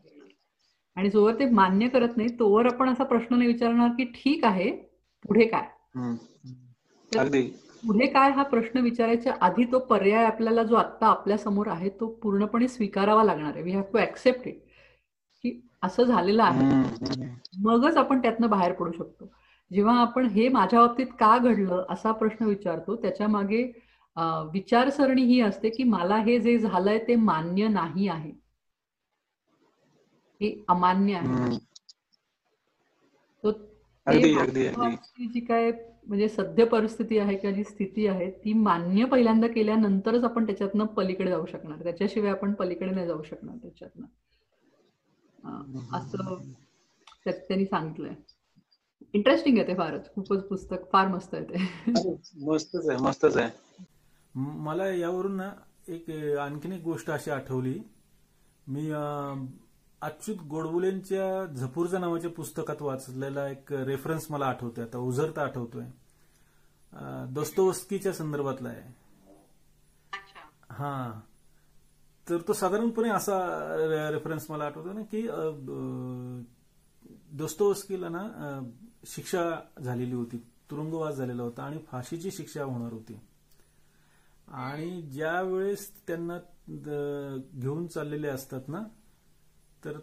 आणि 0.96 1.10
जोवर 1.10 1.34
ते 1.38 1.48
मान्य 1.50 1.88
करत 1.88 2.16
नाही 2.16 2.28
तोवर 2.38 2.66
आपण 2.66 2.88
असा 2.88 3.04
प्रश्न 3.04 3.36
नाही 3.36 3.46
विचारणार 3.48 3.88
की 3.98 4.04
ठीक 4.14 4.44
आहे 4.44 4.70
पुढे 5.24 5.46
काय? 5.46 5.66
पुढे 7.82 8.06
काय 8.06 8.30
हा 8.32 8.42
प्रश्न 8.42 8.80
विचारायच्या 8.80 9.34
आधी 9.40 9.64
तो 9.72 9.78
पर्याय 9.78 10.24
आपल्याला 10.24 10.62
जो 10.62 10.76
आत्ता 10.76 11.06
आपल्यासमोर 11.06 11.66
आहे 11.68 11.88
तो 12.00 12.06
पूर्णपणे 12.22 12.68
स्वीकारावा 12.68 13.24
लागणार 13.24 13.52
आहे. 13.54 13.62
We 13.62 13.72
have 13.72 13.82
to 13.92 13.98
accept 13.98 14.46
it 14.48 14.58
की 15.44 15.60
असं 15.82 16.04
झालेलं 16.04 16.42
आहे. 16.42 16.64
मगच 17.64 17.96
आपण 17.96 18.22
त्यातनं 18.22 18.50
बाहेर 18.50 18.72
पडू 18.72 18.92
शकतो. 18.92 19.30
जेव्हा 19.70 19.96
आपण 20.00 20.26
हे 20.26 20.48
माझ्या 20.48 20.80
बाबतीत 20.80 21.06
का 21.20 21.36
घडलं 21.38 21.84
असा 21.90 22.12
प्रश्न 22.12 22.44
विचारतो 22.46 22.96
त्याच्यामागे 22.96 23.62
विचारसरणी 24.52 25.22
ही 25.24 25.40
असते 25.40 25.70
की 25.70 25.84
मला 25.84 26.16
हे 26.16 26.38
जे 26.40 26.56
झालंय 26.58 26.98
ते 27.08 27.14
मान्य 27.16 27.68
नाही 27.68 28.08
आहे. 28.08 28.30
हे 30.40 30.64
अमान्य 30.68 31.14
आहे. 31.14 31.56
तो 33.44 33.50
जी 35.32 35.40
काय 35.40 35.72
म्हणजे 36.06 36.28
सद्य 36.28 36.64
परिस्थिती 36.64 37.18
आहे 37.18 37.36
किंवा 37.36 37.56
जी 37.56 37.64
स्थिती 37.64 38.06
आहे 38.06 38.30
ती 38.30 38.52
मान्य 38.52 39.04
पहिल्यांदा 39.04 39.48
केल्यानंतरच 39.48 40.24
आपण 40.24 40.46
त्याच्यातनं 40.46 40.84
पलीकडे 40.84 41.30
जाऊ 41.30 41.46
शकणार. 41.46 41.82
त्याच्याशिवाय 41.82 42.30
आपण 42.30 42.52
पलीकडे 42.52 42.90
नाही 42.90 43.06
जाऊ 43.06 43.22
शकणार 43.22 43.56
त्याच्यातनं. 43.56 44.06
असं 45.92 46.16
त्या- 47.24 47.48
त्यांनी 47.48 47.66
सांगितलंय. 47.66 48.14
इंटरेस्टिंग 49.12 49.58
आहे 49.58 49.68
ते 49.68 49.74
फारच. 49.74 50.14
खूपच 50.14 50.48
पुस्तक 50.48 50.76
फार 50.92 51.08
मस्त 51.08 51.34
आहे 51.34 51.44
ते. 51.44 51.80
मस्तच 52.40 52.88
आहे 52.88 52.98
मस्तच 52.98 53.36
आहे. 53.36 53.50
मला 54.34 54.88
यावरून 54.88 55.36
ना 55.36 55.52
एक 55.88 56.10
आणखीन 56.36 56.72
एक 56.72 56.82
गोष्ट 56.82 57.10
अशी 57.10 57.30
आठवली. 57.30 57.78
मी 58.68 58.90
अच्युत 60.02 60.38
गोडबोलेंच्या 60.42 61.52
झपूर्जा 61.52 61.98
नावाच्या 61.98 62.30
पुस्तकात 62.30 62.82
वाचलेला 62.82 63.48
एक 63.48 63.72
रेफरन्स 63.72 64.30
मला 64.30 64.46
आठवतोय. 64.46 64.84
आता 64.84 64.98
उझरता 64.98 65.42
आठवतोय. 65.42 65.84
दोस्तोवस्कीच्या 67.30 68.12
संदर्भातला 68.12 68.68
आहे. 68.68 68.94
हा. 70.70 71.20
तर 72.30 72.38
तो 72.48 72.52
साधारणपणे 72.52 73.08
असा 73.10 73.36
रेफरन्स 74.10 74.50
मला 74.50 74.64
आठवतो 74.64 74.92
ना 74.92 75.02
की 75.02 75.28
दोस्तोवस्कीला 77.32 78.08
ना 78.08 78.60
शिक्षा 79.06 79.50
झालेली 79.84 80.14
होती. 80.14 80.36
तुरुंगवास 80.70 81.14
झालेला 81.14 81.42
होता 81.42 81.62
आणि 81.62 81.78
फाशीची 81.78 82.30
शिक्षा 82.30 82.64
होणार 82.64 82.92
होती. 82.92 83.20
आणि 84.48 85.02
ज्या 85.02 85.40
वेळेस 85.42 85.90
त्यांना 86.06 86.38
घेऊन 87.54 87.86
चाललेले 87.86 88.28
असतात 88.28 88.68
ना 88.68 88.82
तर 89.86 89.98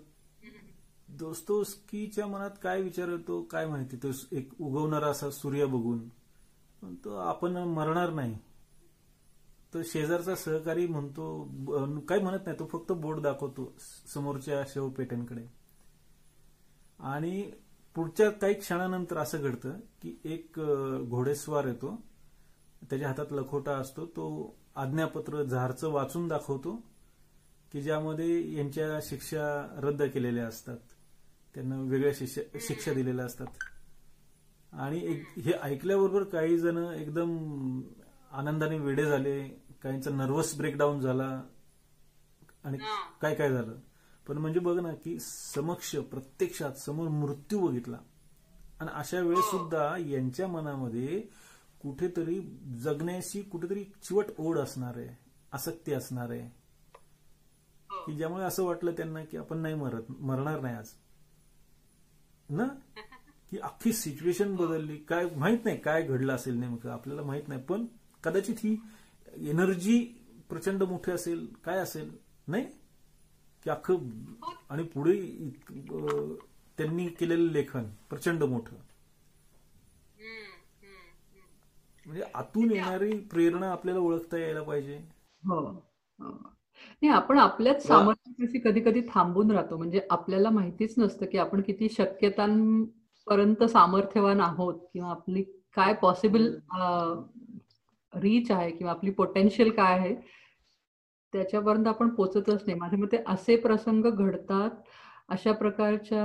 दोस्तोस्कीच्या 1.10 2.28
मनात 2.28 2.52
काय 2.64 2.82
विचार 2.82 3.10
येतो 3.10 3.42
काय 3.44 3.66
माहिती? 3.68 3.98
तो 3.98 4.08
एक 4.32 4.54
उगवणारा 4.60 5.08
असा 5.08 5.30
सूर्य 5.32 5.66
बघून 5.66 6.08
पण 6.82 6.96
तो 6.96 7.16
आपण 7.16 7.58
मरणार 7.58 8.10
नाही. 8.10 8.38
तर 9.74 9.82
शेजारचा 9.86 10.36
सहकारी 10.36 10.88
म्हणतो 10.88 11.44
काही 11.70 12.06
काय 12.06 12.20
म्हणत 12.20 12.40
नाही 12.46 12.60
तो 12.60 12.66
फक्त 12.66 12.92
बोट 12.92 13.20
दाखवतो 13.20 13.74
समोरच्या 14.14 14.64
शेवपेट्यांकडे 14.68 15.46
आणि 17.00 17.52
पुढच्या 17.96 18.30
काही 18.32 18.54
क्षणानंतर 18.54 19.18
असं 19.18 19.42
घडतं 19.42 19.80
की 20.02 20.16
एक 20.26 20.60
घोडेस्वार 21.10 21.66
येतो 21.66 21.96
त्याच्या 22.90 23.08
हातात 23.08 23.32
लखोटा 23.32 23.78
असतो 23.78 24.06
तो 24.06 24.56
आज्ञापत्र 24.76 25.44
झारचं 25.44 25.92
वाचून 25.92 26.28
दाखवतो 26.28 26.80
की 27.74 27.82
ज्यामध्ये 27.82 28.58
यांच्या 28.58 29.00
शिक्षा 29.04 29.76
रद्द 29.78 30.04
केलेल्या 30.04 30.48
असतात. 30.48 30.78
त्यांना 31.56 31.82
वेगळ्या 31.82 32.12
शिक्षा 32.16 32.42
शिक्षा 32.62 32.94
दिलेल्या 32.94 33.26
असतात. 33.26 33.46
आणि 34.74 34.98
एक- 35.04 35.42
हे 35.42 35.52
ऐकल्याबरोबर 35.52 36.24
काही 36.24 36.58
जण 36.58 36.78
एकदम 36.78 37.28
आनंदाने 38.32 38.80
वेडे 38.80 39.06
झाले 39.06 39.50
काहींचा 39.84 40.12
नर्वस 40.12 40.58
ब्रेकडाऊन 40.58 41.00
झाला 41.00 41.44
आणि 42.64 42.78
काय 43.22 43.36
काय 43.36 43.52
झालं. 43.52 43.76
पण 44.28 44.38
म्हणजे 44.38 44.60
बघ 44.60 44.80
ना 44.80 44.94
की 44.94 45.18
समक्ष 45.56 45.96
प्रत्यक्षात 45.96 46.72
समोर 46.72 47.08
मृत्यू 47.08 47.68
बघितला. 47.68 47.98
आणि 48.80 48.90
अशा 48.94 49.20
वेळेस 49.20 49.46
सुद्धा 49.46 49.98
यांच्या 49.98 50.48
मनामध्ये 50.48 51.24
कुठेतरी 51.82 52.42
जगण्याशी 52.84 53.42
कुठेतरी 53.42 53.84
चिवट 53.84 54.26
ओढ 54.38 54.60
असणार 54.60 54.94
आहे 54.96 55.18
आसक्ती 55.52 55.94
असणार 55.94 56.30
आहे. 56.30 56.63
की 58.06 58.16
ज्यामुळे 58.16 58.44
असं 58.46 58.64
वाटलं 58.64 58.92
त्यांना 58.92 59.24
की 59.26 59.38
आपण 59.38 59.58
नाही 59.58 59.76
मरत 59.76 60.12
मरणार 60.12 60.60
नाही 60.62 60.76
आज. 60.76 60.94
ना? 62.50 62.66
की 63.52 63.58
अख्खी 63.60 63.94
सिच्युएशन 63.94 64.56
बदलली. 64.56 64.98
काय 64.98 65.26
माहीत 65.36 65.66
नाही 65.66 65.78
काय 65.78 66.02
घडलं 66.04 66.34
असेल 66.34 66.56
नेमकं. 66.56 66.90
आपल्याला 66.90 67.22
माहीत 67.22 67.48
नाही. 67.48 67.62
पण 67.62 67.86
कदाचित 68.24 68.56
ही 68.60 68.76
एनर्जी 69.50 70.00
प्रचंड 70.50 70.84
मोठी 70.84 71.12
असेल 71.12 71.46
काय 71.66 71.78
असेल 71.78 72.12
नाही? 72.48 72.66
की 73.66 73.70
अख्खं 73.70 74.08
आणि 74.70 74.84
पुढे 74.84 75.14
त्यांनी 76.78 77.08
केलेलं 77.10 77.52
लेखन 77.52 77.84
प्रचंड 78.10 78.44
मोठं. 78.44 78.76
म्हणजे 82.06 82.24
आतून 82.34 82.72
येणारी 82.72 83.20
प्रेरणा 83.32 83.72
आपल्याला 83.72 84.00
ओळखता 84.00 84.38
यायला 84.38 84.62
पाहिजे. 84.62 84.96
हो 85.44 85.60
हो. 85.60 86.53
नाही 87.02 87.14
आपण 87.14 87.38
आपल्याच 87.40 87.86
सामर्थ्याशी 87.88 88.60
कधी 88.60 88.82
कधी 88.82 89.02
थांबून 89.10 89.52
राहतो. 89.52 89.78
म्हणजे 89.78 90.02
आपल्याला 90.10 90.50
माहितीच 90.50 90.94
नसतं 90.98 91.26
की 91.32 91.38
आपण 91.38 91.62
किती 91.62 91.90
शक्यतांपर्यंत 91.98 93.64
सामर्थ्यवान 93.64 94.42
आहोत 94.42 94.80
किंवा 94.94 95.10
आपली 95.12 95.44
काय 95.76 95.94
पॉसिबल 96.02 96.48
रीच 98.14 98.52
आहे 98.52 98.70
किंवा 98.72 98.92
आपली 98.92 99.12
पोटेन्शियल 99.12 99.70
काय 99.72 99.98
आहे 100.00 100.16
त्याच्यापर्यंत 101.34 101.88
आपण 101.88 102.10
पोचतच 102.16 102.64
नाही. 102.66 102.78
माझ्या 102.80 103.00
मते 103.00 103.24
असे 103.28 103.56
प्रसंग 103.58 104.06
घडतात 104.06 104.70
अशा 105.30 105.52
प्रकारच्या 105.52 106.24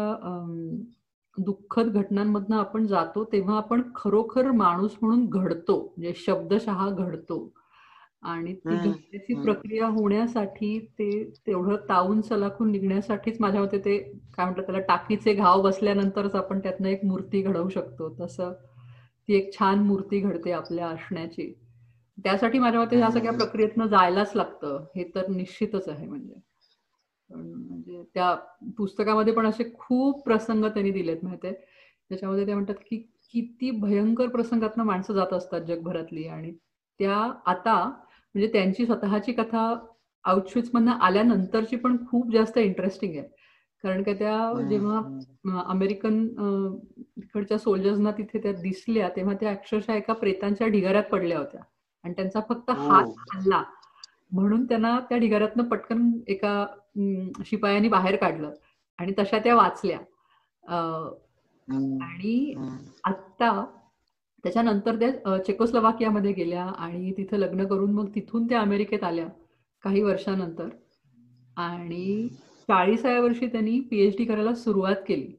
दुःखद 1.36 1.88
घटनांमधनं 1.98 2.56
आपण 2.56 2.86
जातो 2.86 3.24
तेव्हा 3.32 3.56
आपण 3.56 3.82
खरोखर 3.96 4.50
माणूस 4.50 4.96
म्हणून 5.02 5.24
घडतो. 5.28 5.76
म्हणजे 5.96 6.12
शब्दशः 6.16 6.88
घडतो. 6.90 7.38
आणि 8.22 8.52
ती. 8.54 9.34
प्रक्रिया 9.34 9.86
होण्यासाठी 9.88 10.78
ते 10.98 11.10
तेवढं 11.46 11.76
तावून 11.88 12.20
सलाखून 12.22 12.70
निघण्यासाठीच 12.70 13.36
माझ्या 13.40 13.60
मते 13.62 13.78
ते 13.78 13.98
काय 14.36 14.44
म्हटलं 14.46 14.62
त्याला 14.62 14.80
टाकीचे 14.88 15.32
घाव 15.34 15.62
बसल्यानंतरच 15.62 16.34
आपण 16.34 16.58
त्यातनं 16.60 16.88
एक 16.88 17.04
मूर्ती 17.04 17.42
घडवू 17.42 17.68
शकतो. 17.68 18.08
तसं 18.20 18.52
ती 19.28 19.34
एक 19.34 19.52
छान 19.58 19.78
मूर्ती 19.78 20.20
घडते 20.20 20.50
आपल्या 20.52 20.86
असण्याची 20.88 21.52
त्यासाठी 22.18 22.58
माझ्या 22.58 22.80
मते 22.80 22.96
ह्या 22.96 23.10
सगळ्या. 23.10 23.32
प्रक्रियेतनं 23.34 23.86
जायलाच 23.86 24.32
लागतं. 24.36 24.84
हे 24.96 25.04
तर 25.14 25.28
निश्चितच 25.30 25.88
आहे 25.88 26.06
म्हणजे. 26.06 26.34
पण 27.30 27.52
म्हणजे 27.60 28.02
त्या 28.14 28.34
पुस्तकामध्ये 28.78 29.32
पण 29.32 29.46
असे 29.46 29.64
खूप 29.74 30.22
प्रसंग 30.24 30.64
त्यांनी 30.64 30.90
दिलेत 30.92 31.24
माहितीये. 31.24 31.52
त्याच्यामध्ये 32.10 32.46
ते 32.46 32.54
म्हणतात 32.54 32.74
की 32.86 32.96
किती 33.34 33.70
भयंकर 33.72 34.28
प्रसंगातनं 34.28 34.84
माणसं 34.84 35.14
जात 35.14 35.32
असतात 35.32 35.60
जगभरातली 35.60 36.26
आणि 36.28 36.52
त्या 37.00 37.16
आता 37.46 37.74
म्हणजे 38.34 38.48
त्यांची 38.52 38.86
स्वतःची 38.86 39.32
कथा 39.32 39.74
आउटशुच 40.24 40.70
मधनं 40.74 40.92
आल्यानंतरची 40.92 41.76
पण 41.76 41.96
खूप 42.10 42.32
जास्त 42.32 42.58
इंटरेस्टिंग 42.58 43.16
आहे. 43.18 43.26
कारण 43.84 44.02
का 44.02 44.12
त्या 44.12 44.66
जेव्हा 44.68 45.62
अमेरिकन 45.68 46.22
इकडच्या 47.16 47.58
सोल्जर्सना 47.58 48.10
तिथे 48.10 48.38
त्या 48.38 48.52
दिसल्या 48.52 49.08
तेव्हा 49.16 49.34
त्या 49.34 49.50
अक्षरशः 49.50 49.94
एका 49.94 50.12
प्रेतांच्या 50.12 50.66
ढिगाऱ्यात 50.66 51.04
पडल्या 51.04 51.38
होत्या. 51.38 51.60
आणि 52.04 52.12
त्यांचा 52.12 52.40
फक्त 52.48 52.70
हो. 52.70 52.88
हात 52.88 53.34
हल्ला 53.34 53.62
म्हणून 54.32 54.64
त्यांना 54.64 54.98
त्या 55.00 55.18
ढिगाऱ्यातनं 55.18 55.64
पटकन 55.64 56.10
एका 56.28 56.66
शिपायाने 57.44 57.88
बाहेर 57.88 58.16
काढलं. 58.16 58.52
आणि 58.98 59.12
तशा 59.18 59.38
त्या 59.38 59.54
वाचल्या. 59.54 59.98
आणि 61.68 62.54
हम्म. 62.56 62.76
त्याच्यानंतर 64.44 64.96
त्या 64.96 65.38
चेकोस्लोवाकियामध्ये 65.38 66.32
गेल्या 66.32 66.64
आणि 66.64 67.12
तिथं 67.16 67.36
लग्न 67.36 67.66
करून 67.66 67.92
मग 67.92 68.08
तिथून 68.14 68.46
त्या 68.46 68.60
अमेरिकेत 68.60 69.04
आल्या 69.04 69.26
काही 69.84 70.02
वर्षानंतर. 70.02 70.68
आणि 71.56 72.28
चाळीसाव्या 72.68 73.20
वर्षी 73.20 73.46
त्यांनी 73.46 73.80
पीएच 73.80 74.16
डी 74.16 74.24
करायला 74.24 74.54
सुरुवात 74.54 74.96
केली. 75.08 75.32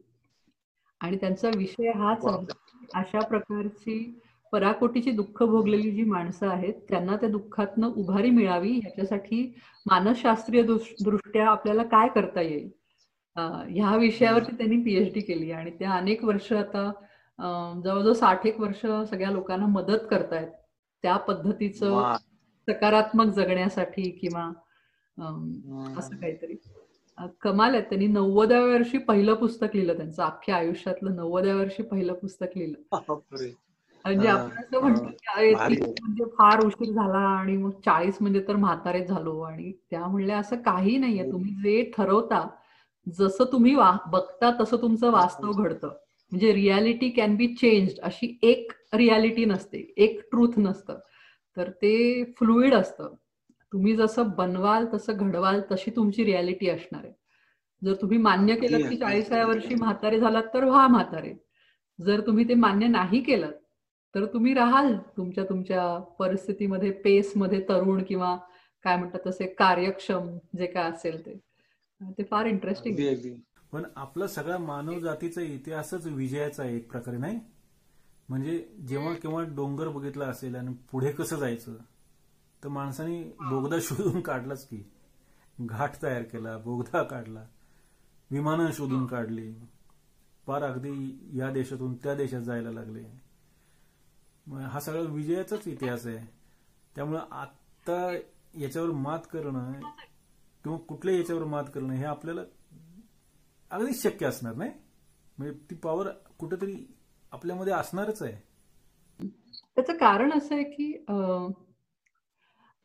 आणि 1.01 1.18
त्यांचा 1.18 1.50
विषय 1.56 1.91
हाच 1.91 2.25
आहे 2.25 2.46
अशा 2.94 3.20
प्रकारची 3.20 4.20
पराकोटीची 4.51 5.12
दुःख 5.12 5.44
भोगलेली 5.44 5.91
जी 5.91 6.03
माणसं 6.03 6.48
आहेत 6.48 6.74
त्यांना 6.89 7.15
त्या 7.15 7.29
दुःखातनं 7.29 7.91
उभारी 7.96 8.29
मिळावी 8.29 8.75
याच्यासाठी 8.75 9.53
मानसशास्त्रीय 9.86 10.63
दृष- 10.63 11.03
दृष्ट्या 11.03 11.48
आपल्याला 11.48 11.84
काय 11.84 12.08
करता 12.08 12.41
येईल? 12.41 12.70
ह्या 13.68 13.96
विषयावरती 13.96 14.56
त्यांनी 14.58 14.77
पीएचडी 14.77 15.20
केली 15.20 15.51
आणि 15.51 15.72
त्या 15.72 15.91
अनेक 15.91 16.24
वर्ष 16.24 16.51
आता 16.53 16.91
जवळजवळ 17.84 18.13
साठ 18.13 18.46
एक 18.46 18.60
वर्ष 18.60 18.81
सगळ्या 19.10 19.31
लोकांना 19.31 19.65
मदत 19.65 20.08
करतायत. 20.12 20.48
त्या 21.03 21.17
पद्धतीचं. 21.17 22.15
सकारात्मक 22.67 23.25
जगण्यासाठी 23.25 24.10
किंवा 24.12 24.43
असं 25.98 26.15
काहीतरी. 26.15 26.55
कमाल 27.41 27.74
आहे. 27.74 27.81
त्यांनी 27.81 28.08
नव्वदाव्या 28.08 28.74
वर्षी 28.75 28.98
पहिलं 28.98 29.34
पुस्तक 29.34 29.75
लिहिलं 29.75 29.98
त्यांचं. 29.98 30.24
अख्ख्या 30.24 30.55
आयुष्यातलं 30.55 31.15
नव्वदाव्या 31.15 31.55
वर्षी 31.55 31.84
पहिलं 31.84 32.13
पुस्तक 32.13 32.58
लिहिलं. 32.58 32.77
म्हणजे 34.05 34.28
हा, 34.28 34.34
आपण 34.34 34.58
असं 34.58 34.82
म्हणतो 34.82 35.04
हा. 35.56 35.67
म्हणजे 36.02 36.23
फार 36.38 36.65
उशीर 36.65 36.91
झाला 36.93 37.17
आणि 37.30 37.58
मग 37.58 37.71
चाळीस 37.86 38.17
म्हणजे 38.21 38.43
तर 38.47 38.56
म्हातारे 38.56 39.06
झालो. 39.06 39.39
आणि 39.41 39.71
त्या 39.91 40.06
म्हणल्या 40.08 40.38
असं 40.39 40.62
काही 40.62 40.97
नाहीये. 40.97 41.23
हो. 41.23 41.32
तुम्ही 41.32 41.52
जे 41.63 41.91
ठरवता 41.97 42.47
जसं 43.08 43.52
तुम्ही 43.52 43.75
बघता 44.08 44.52
तसं 44.62 44.78
तुमचं 44.78 45.12
वास्तव 45.12 45.52
घडतं. 45.52 45.95
म्हणजे 46.32 46.54
रियालिटी 46.54 47.10
कॅन 47.10 47.36
बी 47.36 47.48
चेंज 47.56 48.00
अशी 48.00 48.38
एक 48.44 48.72
रियालिटी 48.94 49.46
नसते 49.46 49.94
एक 49.98 50.20
ट्रूथ 50.32 50.58
नसतं. 50.58 51.00
तर 51.58 51.70
ते 51.72 52.24
फ्लुइड 52.38 52.74
असतं. 52.74 53.15
तुम्ही 53.72 53.96
जसं 53.96 54.30
बनवाल 54.38 54.86
तसं 54.94 55.18
घडवाल 55.18 55.62
तशी 55.72 55.92
तुमची 55.92 56.24
रियालिटी 56.26 56.70
असणार 56.70 57.04
आहे. 57.06 57.13
जर 57.82 57.94
तुम्ही 57.94 58.18
मान्य 58.18 58.56
केलं 58.56 58.89
की. 58.89 58.96
चाळीसाव्या 58.98 59.46
वर्षी 59.46 59.76
म्हातारे 59.76 60.20
झालात 60.20 60.44
तर 60.54 60.63
व्हा 60.63 60.88
म्हातारे. 60.88 61.34
जर 62.00 62.20
तुम्ही 62.20 62.48
ते 62.50 62.54
मान्य 62.54 62.88
नाही 62.88 63.20
केलं 63.22 63.52
तर 64.15 64.26
तुम्ही 64.26 64.54
राहाल 64.54 64.94
तुमच्या 65.18 65.44
तुमच्या 65.44 65.98
परिस्थितीमध्ये 66.20 66.92
पेसमध्ये 66.92 67.60
तरुण 67.70 68.04
किंवा 68.04 68.36
काय 68.86 68.96
म्हणतात 68.98 69.28
तसे 69.28 69.46
कार्यक्षम 69.48 70.28
जे 70.58 70.65
काय 70.65 70.89
असेल 70.92 71.26
ते. 71.26 71.34
ते 72.18 72.24
फार 72.24 72.46
इंटरेस्टिंग 72.46 72.96
पण 73.73 73.84
आपला 73.95 74.27
सगळा 74.27 74.58
मानव 74.58 74.99
जातीचा 74.99 75.41
इतिहासच 75.41 76.05
विजयाचा 76.05 76.63
आहे 76.63 76.75
एक 76.75 76.89
प्रकारे 76.91 77.17
नाही? 77.17 77.39
म्हणजे 78.29 78.58
जेव्हा 78.88 79.13
केव्हा 79.13 79.43
डोंगर 79.55 79.88
बघितला 79.88 80.25
असेल 80.25 80.55
आणि 80.55 80.73
पुढे 80.91 81.12
कसं 81.12 81.36
जायचं 81.36 81.75
तर 82.63 82.67
माणसाने 82.67 83.21
बोगदा 83.49 83.75
शोधून 83.82 84.21
काढलाच 84.21 84.65
की. 84.67 84.84
घाट 85.58 86.01
तयार 86.03 86.23
केला 86.23 86.58
बोगदा 86.58 87.03
काढला 87.03 87.43
विमानं 88.32 88.71
शोधून 88.71 89.05
काढली. 89.05 89.51
पार 90.47 90.63
अगदी 90.63 91.19
या 91.34 91.49
देशातून 91.51 91.95
त्या 91.95 92.13
देशात 92.15 92.41
जायला 92.41 92.71
लागले. 92.71 93.03
मग 94.47 94.60
हा 94.62 94.79
सगळा 94.79 95.01
विजयाचाच 95.01 95.67
इतिहास 95.67 96.05
आहे. 96.08 96.25
त्यामुळे 96.95 97.19
आता 97.32 98.12
याच्यावर 98.60 98.91
मात 98.91 99.27
करणं 99.34 99.71
किंवा 100.65 100.77
कुठल्या 100.77 101.15
याच्यावर 101.15 101.43
मात 101.43 101.63
करणं 101.73 101.93
हे 101.93 102.03
आपल्याला 102.03 102.41
अगदी 103.71 103.93
शक्य 103.93 104.25
असणार 104.25 104.55
नाही. 104.55 104.71
म्हणजे 105.38 105.58
ती 105.69 105.75
पॉवर 105.75 106.08
कुठेतरी 106.39 106.75
आपल्यामध्ये 107.32 107.73
असणारच 107.73 108.21
आहे. 108.21 108.36
त्याचं 109.75 109.93
कारण 109.97 110.32
असं 110.34 110.55
आहे 110.55 110.63
की 110.63 110.91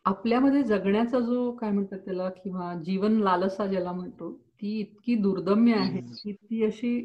आपल्यामध्ये 0.05 0.63
जगण्याचा 0.63 1.21
जो 1.21 1.51
काय 1.57 1.71
म्हणतात 1.71 1.99
त्याला 1.99 2.29
किंवा 2.37 2.73
जीवन 2.85 3.17
लालसा 3.21 3.67
ज्याला 3.67 3.93
म्हणतो 3.93 4.33
ती 4.61 4.79
इतकी 4.81 5.15
दुर्दम्य 5.15 5.75
आहे. 5.75 6.01
की 6.01 6.33
ती 6.33 6.65
अशी 6.65 6.97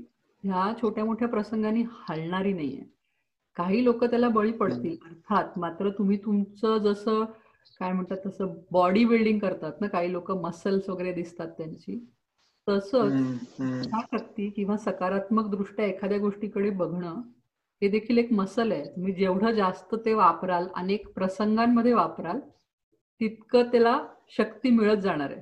ह्या 0.44 0.72
छोट्या 0.82 1.06
मोठ्या 1.06 1.28
प्रसंगाने 1.28 1.84
हलणारी 2.10 2.54
नाहीये 2.54 2.84
काही 3.58 3.84
लोक 3.84 4.04
त्याला 4.04 4.28
बळी 4.30 4.52
पडतील. 4.52 4.96
अर्थात 5.06 5.58
मात्र 5.60 5.90
तुम्ही 5.90 6.18
तुमचं 6.18 6.78
जसं 6.78 7.24
काय 7.80 7.92
म्हणतात 7.94 8.18
तसं 8.26 8.54
बॉडी 8.72 9.04
बिल्डिंग 9.06 9.40
करतात 9.40 9.82
ना 9.82 9.88
काही 9.88 10.12
लोक 10.12 10.32
मसल्स 10.44 10.90
वगैरे 10.90 11.14
दिसतात 11.14 11.48
त्यांची. 11.58 12.00
तसंच. 12.70 13.12
शक्ती 14.12 14.50
किंवा 14.50 14.78
सकारात्मक 14.78 15.48
दृष्ट्या 15.50 15.86
एखाद्या 15.86 16.18
गोष्टीकडे 16.18 16.70
बघणं 16.70 17.22
हे 17.82 17.88
देखील 17.90 18.18
एक 18.18 18.32
मसल 18.34 18.72
आहे. 18.72 18.84
तुम्ही 18.86 19.14
जेवढं 19.14 19.52
जास्त 19.52 19.96
ते 19.96 20.14
वापराल 20.14 20.68
अनेक 20.76 21.08
प्रसंगांमध्ये 21.14 21.94
वापराल 21.94 22.40
तितकं 23.22 23.72
त्याला 23.72 24.00
शक्ती 24.38 24.70
मिळत 24.70 24.98
जाणार 24.98 25.32
आहे. 25.32 25.42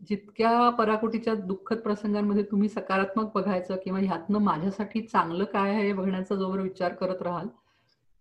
जितक्या 0.00 0.68
पराकोटीच्या 0.70 1.34
दुःखद 1.34 1.78
प्रसंगांमध्ये 1.78 2.42
तुम्ही 2.42 2.68
सकारात्मक 2.68 3.30
बघायचं 3.34 3.76
किंवा 3.84 4.00
ह्यातनं 4.00 4.38
माझ्यासाठी 4.38 5.00
चांगलं 5.02 5.44
काय 5.44 5.70
आहे 5.70 5.86
हे 5.86 5.92
बघण्याचा 5.92 6.34
जोवर 6.34 6.60
विचार 6.60 6.92
करत 6.92 7.22
राहाल 7.22 7.46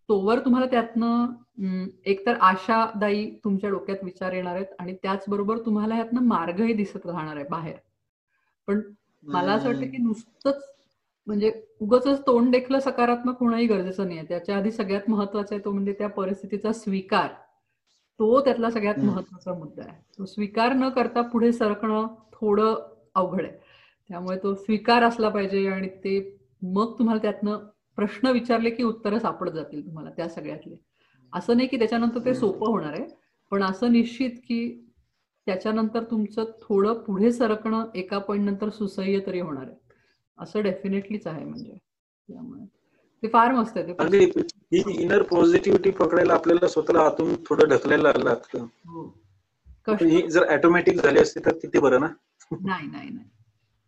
तोवर 0.10 0.40
तुम्हाला 0.40 0.66
त्यातनं 0.66 1.92
एकतर 2.06 2.36
आशादायी 2.42 3.30
तुमच्या 3.44 3.70
डोक्यात 3.70 4.04
विचार 4.04 4.34
येणार 4.34 4.56
आहेत 4.56 4.74
आणि 4.80 4.96
त्याचबरोबर 5.04 5.58
तुम्हाला 5.58 5.96
ह्यातनं 5.96 6.22
मार्गही 6.22 6.74
दिसत 6.74 7.06
राहणार 7.06 7.36
आहे 7.36 7.46
बाहेर. 7.50 7.76
पण 8.68 8.82
मला 9.24 9.54
असं 9.54 9.68
वाटतं 9.68 9.86
की 9.86 9.98
नुसतंच 9.98 10.64
म्हणजे 11.28 11.52
उगाच 11.80 12.08
तोंड 12.28 12.52
देखलं 12.52 12.80
सकारात्मक 12.80 13.40
होणंही 13.40 13.66
गरजेचं 13.68 14.08
नाही 14.08 14.28
त्याच्या 14.30 14.58
आधी 14.58 14.72
सगळ्यात 14.72 15.10
महत्त्वाचा 15.10 15.56
आहे 15.56 15.66
तो 15.66 15.72
म्हणजे 15.72 15.94
त्या 15.94 16.08
परिस्थितीचा 16.10 16.72
स्वीकार. 16.74 17.28
तो 18.20 18.42
त्यातला 18.42 18.70
सगळ्यात. 18.70 19.00
महत्त्वाचा 19.00 19.54
मुद्दा 19.54 19.84
आहे. 19.84 20.02
तो 20.18 20.26
स्वीकार 20.26 20.74
न 20.74 20.90
करता 20.90 21.22
पुढे 21.22 21.52
सरकणं 21.52 22.08
थोडं 22.34 22.76
अवघड 23.16 23.44
आहे. 23.46 23.58
त्यामुळे 24.10 24.38
तो 24.44 24.56
स्वीकार 24.56 25.04
असला 25.04 25.30
पाहिजे 25.30 25.68
आणि 25.68 25.88
ते 25.88 26.38
मग 26.62 27.00
तुम्हाला 27.00 27.22
त्यातनं 27.22 27.58
प्रश्न 27.96 28.28
विचारले 28.28 28.70
की 28.70 28.84
उत्तरं 28.84 29.20
सापडत 29.20 29.52
जातील 29.52 29.86
तुम्हाला 29.86 30.10
त्या 30.10 30.30
सगळ्यातले. 30.30 30.76
असं 31.34 31.58
नाही 31.58 31.68
की 31.68 31.78
त्याच्यानंतर 31.78 32.26
ते 32.26 32.34
सोपं 32.34 32.68
होणार 32.68 32.94
आहे. 32.94 33.06
पण 33.52 33.64
असं 33.64 33.92
निश्चित 33.92 34.32
की 34.48 34.85
त्याच्यानंतर 35.48 36.04
तुमचं 36.04 36.44
थोडं 36.62 36.94
पुढे 36.94 37.32
सरकणं 37.32 37.86
एका 37.96 38.18
पॉईंट 38.20 38.46
नंतर 38.46 38.70
सुसह्य 38.70 39.20
तरी 39.28 39.40
होणार 39.40 39.64
आहे. 39.64 39.76
असं 40.40 40.62
डेफिनेटलीच 40.62 41.28
आहे 41.28 41.46
म्हणजे. 41.46 41.78
त्यामुळे 42.30 42.66
ते 43.24 43.28
फार 43.28 43.52
मस्त 43.52 43.78
आहे 43.78 43.94
ते 43.94 44.42
ही 44.72 45.02
इनर 45.02 45.22
पॉझिटिव्हिटी 45.22 45.92
पकडायला 45.92 46.34
आपल्याला 46.34 46.68
स्वतःला 46.68 47.00
आतून 47.00 47.36
थोडं 47.36 47.70
ढकलायला 47.70 48.12
लागतं 48.18 48.66
हो. 48.86 49.08
जर 50.30 50.48
ऑटोमॅटिक 50.48 51.02
झाली 51.02 51.20
असती 51.20 51.40
तर 51.40 51.52
किती 51.52 51.80
बरं 51.80 52.00
ना? 52.00 52.08
नाही 52.52 52.88
नाही 52.88 53.10
नाही. 53.10 53.26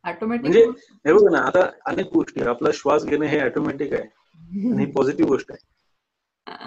म्हणजे 0.06 0.64
ऑटोमॅटिक 0.64 1.08
हे 1.08 1.14
बघ 1.14 1.32
ना 1.32 1.40
आता 1.40 1.70
अनेक 1.86 2.06
गोष्टी. 2.14 2.42
आपला 2.42 2.70
श्वास 2.74 3.06
घेणं 3.06 3.26
हे 3.26 3.40
ऑटोमॅटिक 3.40 3.94
आहे. 3.94 4.08
आणि 4.72 4.86
ही 4.86 4.92
पॉझिटिव्ह 4.92 5.30
गोष्ट 5.32 5.52
आहे. 5.52 5.66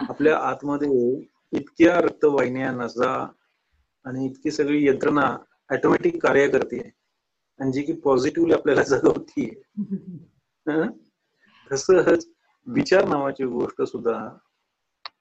आपल्या 0.09 0.37
आतमध्ये 0.38 1.20
इतक्या 1.53 2.00
रक्तवाहिन्या 2.00 2.70
नसा 2.72 3.12
आणि 4.04 4.26
इतकी 4.26 4.50
सगळी 4.50 4.86
यंत्रणा 4.86 5.36
ऑटोमॅटिक 5.70 6.22
कार्य 6.22 6.48
करते 6.48 6.80
आणि 7.60 7.72
जी 7.72 7.82
की 7.82 7.92
पॉझिटिव्हली 7.92 8.54
आपल्याला 8.54 8.82
जगवतीये. 8.88 9.50
तसंच 11.72 12.26
विचार 12.66 13.08
नावाची 13.08 13.44
गोष्ट 13.44 13.82
सुद्धा 13.82 14.28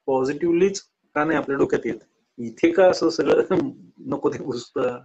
पॉझिटिव्हलीच 0.05 0.81
का 1.15 1.23
नाही 1.23 1.37
आपल्या 1.37 1.57
डोक्यात 1.57 1.85
येत. 1.85 1.99
इथे 2.37 2.71
का 2.71 2.89
असं 2.89 3.09
सगळं 3.09 3.41
नको 3.99 4.29
ते 4.29 4.43
घुसतं 4.43 4.99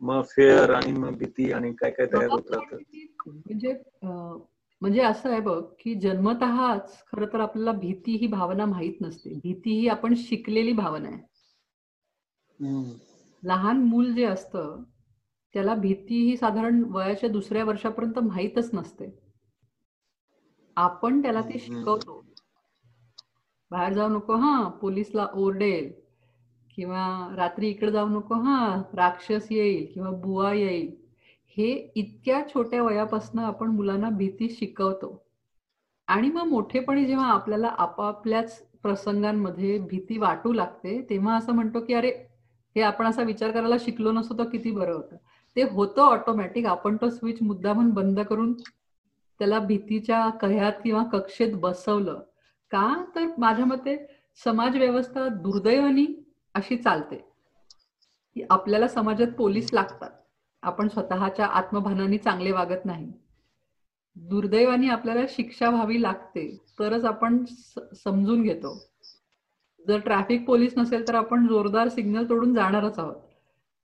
मग 0.00 0.22
फेअर 0.22 0.70
आणि 0.70 0.92
मग 0.92 1.16
भीती 1.16 1.52
आणि 1.52 1.72
काय 1.72 1.90
काय 1.90 2.06
तयार 2.06 2.30
होत 2.30 2.50
राहतं? 2.50 2.76
म्हणजे 3.26 3.72
म्हणजे 4.82 5.00
असं 5.00 5.30
आहे 5.30 5.40
बघ 5.40 5.62
की 5.80 5.94
जन्मतःच 5.94 7.04
खरं 7.12 7.26
तर 7.26 7.40
आपल्याला 7.40 7.72
भीती 7.72 8.16
ही 8.16 8.26
भावना 8.26 8.66
माहीत 8.66 8.94
नसते. 9.00 9.30
भीती 9.34 9.80
ही 9.80 9.88
आपण 9.88 10.14
शिकलेली 10.14 10.72
भावना 10.72 11.08
आहे. 11.08 11.22
लहान 13.46 13.82
मूल 13.82 14.12
जे 14.14 14.24
असतं 14.24 14.82
त्याला 15.54 15.74
भीती 15.74 16.24
ही 16.24 16.36
साधारण 16.36 16.82
वयाच्या 16.84 17.30
दुसऱ्या 17.30 17.64
वर्षापर्यंत 17.64 18.18
माहीतच 18.18 18.70
नसते. 18.72 19.18
आपण 20.76 21.22
त्याला 21.22 21.40
ते. 21.40 21.58
शिकवतो. 21.58 22.22
बाहेर 23.70 23.92
जाऊ 23.92 24.08
नको 24.08 24.34
हा 24.34 24.68
पोलीसला 24.68 25.26
ओरडेल 25.34 25.92
किंवा 26.70 27.34
रात्री 27.36 27.68
इकडे 27.68 27.90
जाऊ 27.92 28.08
नको 28.08 28.34
हा 28.34 28.82
राक्षस 28.94 29.46
येईल 29.50 29.92
किंवा 29.94 30.10
बुवा 30.10 30.52
येईल. 30.52 30.94
हे 31.48 31.92
इतक्या 31.94 32.42
छोट्या 32.54 32.82
वयापासून 32.82 33.40
आपण 33.40 33.66
मुलांना 33.66 34.10
भीती 34.10 34.48
शिकवतो. 34.48 35.22
आणि 36.06 36.30
मग 36.30 36.42
मोठेपणी 36.42 37.06
जेव्हा 37.06 37.26
आपल्याला 37.26 37.68
आपापल्याच 37.68 38.62
प्रसंगांमध्ये 38.82 39.78
भीती 39.78 40.18
वाटू 40.18 40.52
लागते 40.52 41.06
तेव्हा 41.10 41.36
असं 41.36 41.52
म्हणतो 41.52 41.80
की 41.80 41.94
अरे 41.94 42.25
हे 42.76 42.82
आपण 42.82 43.06
असा 43.06 43.22
विचार 43.22 43.50
करायला 43.50 43.76
शिकलो 43.80 44.12
नसतो 44.12 44.38
तर 44.38 44.44
किती 44.44 44.70
बरं 44.70 44.94
होतं. 44.94 45.16
ते 45.56 45.62
होतं 45.62 46.02
ऑटोमॅटिक 46.02 46.66
आपण 46.66 46.96
तो 46.96 47.10
स्विच 47.10 47.42
मुद्दामून 47.42 47.90
बंद 47.90 48.20
करून 48.20 48.52
त्याला 49.38 49.58
भीतीच्या 49.58 50.30
कह्यात 50.30 50.72
किंवा 50.84 51.04
कक्षेत 51.04 51.52
बसवलं 51.54 52.20
का? 52.70 53.04
तर 53.14 53.26
माझ्या 53.38 53.64
मते 53.64 54.06
समाज 54.44 54.76
व्यवस्था 54.76 55.28
दुर्दैवानी 55.28 56.06
अशी 56.54 56.76
चालते. 56.76 57.16
की 58.34 58.42
आपल्याला 58.50 58.88
समाजात 58.88 59.32
पोलीस 59.38 59.70
लागतात. 59.72 60.10
आपण 60.62 60.88
स्वतःच्या 60.88 61.46
आत्मभानाने 61.46 62.18
चांगले 62.18 62.52
वागत 62.52 62.84
नाही. 62.84 63.12
दुर्दैवाने 64.16 64.88
आपल्याला 64.88 65.20
शिक्षा 65.28 65.70
व्हावी 65.70 66.02
लागते. 66.02 66.64
तरच 66.78 67.04
आपण 67.04 67.44
समजून 68.04 68.42
घेतो. 68.42 68.88
जर 69.86 69.98
ट्रॅफिक 70.00 70.44
पोलीस 70.46 70.72
नसेल 70.76 71.06
तर 71.08 71.14
आपण 71.14 71.46
जोरदार 71.48 71.88
सिग्नल 71.88 72.28
तोडून 72.28 72.54
जाणारच 72.54 72.98
आहोत. 72.98 73.14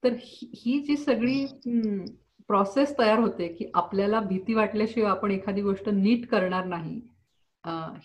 तर 0.03 0.13
ही 0.55 0.79
जी 0.87 0.95
सगळी 0.97 1.45
प्रोसेस 2.49 2.97
तयार 2.97 3.19
होते 3.19 3.47
की 3.49 3.69
आपल्याला 3.73 4.19
भीती 4.21 4.53
वाटल्याशिवाय 4.53 5.09
आपण 5.11 5.31
एखादी 5.31 5.61
गोष्ट 5.61 5.89
नीट 5.89 6.25
करणार 6.29 6.65
नाही 6.65 6.99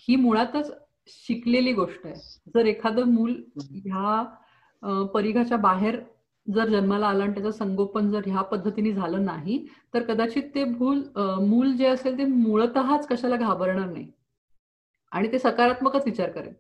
ही 0.01 0.17
मुळातच 0.17 0.71
शिकलेली 1.09 1.73
गोष्ट 1.73 2.07
आहे. 2.07 2.15
जर 2.55 2.67
एखादं 2.67 3.13
मूल 3.13 3.35
ह्या 3.63 5.05
परिघाच्या 5.15 5.57
बाहेर 5.59 5.99
जर 6.47 6.69
जन्माला 6.69 7.07
आला 7.07 7.25
आणि 7.25 7.33
त्याचं 7.33 7.51
संगोपन 7.51 8.11
जर 8.11 8.27
ह्या 8.27 8.43
पद्धतीने 8.43 8.93
झालं 8.93 9.25
नाही 9.25 9.59
तर 9.95 10.03
कदाचित 10.03 10.43
ते 10.55 10.65
भूल 10.67 11.03
मूल 11.41 11.73
जे 11.77 11.87
असेल 11.87 12.17
ते 12.19 12.25
मुळतःच 12.25 13.07
कशाला 13.07 13.37
घाबरणार 13.37 13.89
नाही. 13.89 14.07
आणि 15.13 15.33
ते 15.33 15.39
सकारात्मकच 15.39 16.05
विचार 16.07 16.31
करेल. 16.31 16.53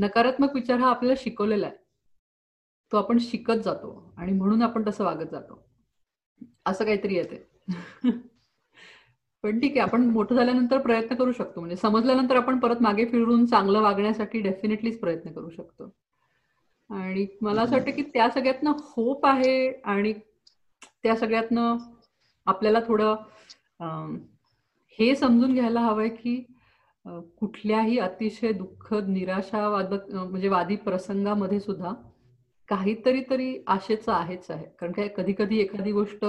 नकारात्मक 0.00 0.54
विचार 0.54 0.78
हा 0.80 0.90
आपल्याला 0.90 1.20
शिकवलेला 1.22 1.66
आहे. 1.66 1.76
तो 2.92 2.96
आपण 2.96 3.18
शिकत 3.20 3.62
जातो 3.64 4.12
आणि 4.16 4.32
म्हणून 4.32 4.62
आपण 4.62 4.82
तसं 4.86 5.04
वागत 5.04 5.30
जातो. 5.32 5.62
असं 6.66 6.84
काहीतरी 6.84 7.14
येते 7.14 7.44
पण 9.44 9.60
ठीक 9.60 9.70
आहे 9.70 9.80
आपण 9.80 10.02
मोठं 10.06 10.34
झाल्यानंतर 10.34 10.78
प्रयत्न 10.78 11.14
करू 11.16 11.32
शकतो. 11.32 11.60
म्हणजे 11.60 11.76
समजल्यानंतर 11.76 12.36
आपण 12.36 12.58
परत 12.58 12.82
मागे 12.82 13.04
फिरून 13.04 13.46
चांगलं 13.46 13.80
वागण्यासाठी 13.82 14.40
डेफिनेटलीच 14.40 14.98
प्रयत्न 15.00 15.32
करू 15.32 15.50
शकतो. 15.50 15.90
आणि 16.90 17.26
मला 17.42 17.62
असं 17.62 17.76
वाटतं 17.76 17.90
की 17.90 18.02
त्या 18.14 18.28
सगळ्यातनं 18.30 18.72
होप 18.80 19.26
आहे 19.26 19.70
आणि 19.84 20.12
त्या 21.02 21.16
सगळ्यातनं 21.16 21.76
आपल्याला 22.46 22.80
थोडं 22.86 23.16
हे 24.98 25.14
समजून 25.16 25.54
घ्यायला 25.54 25.80
हवंय 25.80 26.08
की 26.08 26.42
कुठल्याही 27.06 27.98
अतिशय 27.98 28.52
दुःखद 28.52 29.08
निराशावादक 29.08 30.10
म्हणजे 30.14 30.48
वादी 30.48 30.76
प्रसंगामध्ये 30.76 31.60
सुद्धा 31.60 31.92
काहीतरी 32.68 33.22
तरी 33.30 33.56
आशेचं 33.66 34.12
आहेच 34.12 34.50
आहे. 34.50 34.64
कारण 34.80 34.92
काय 34.92 35.08
कधी 35.08 35.32
कधी 35.32 35.58
एखादी 35.58 35.92
गोष्ट 35.92 36.24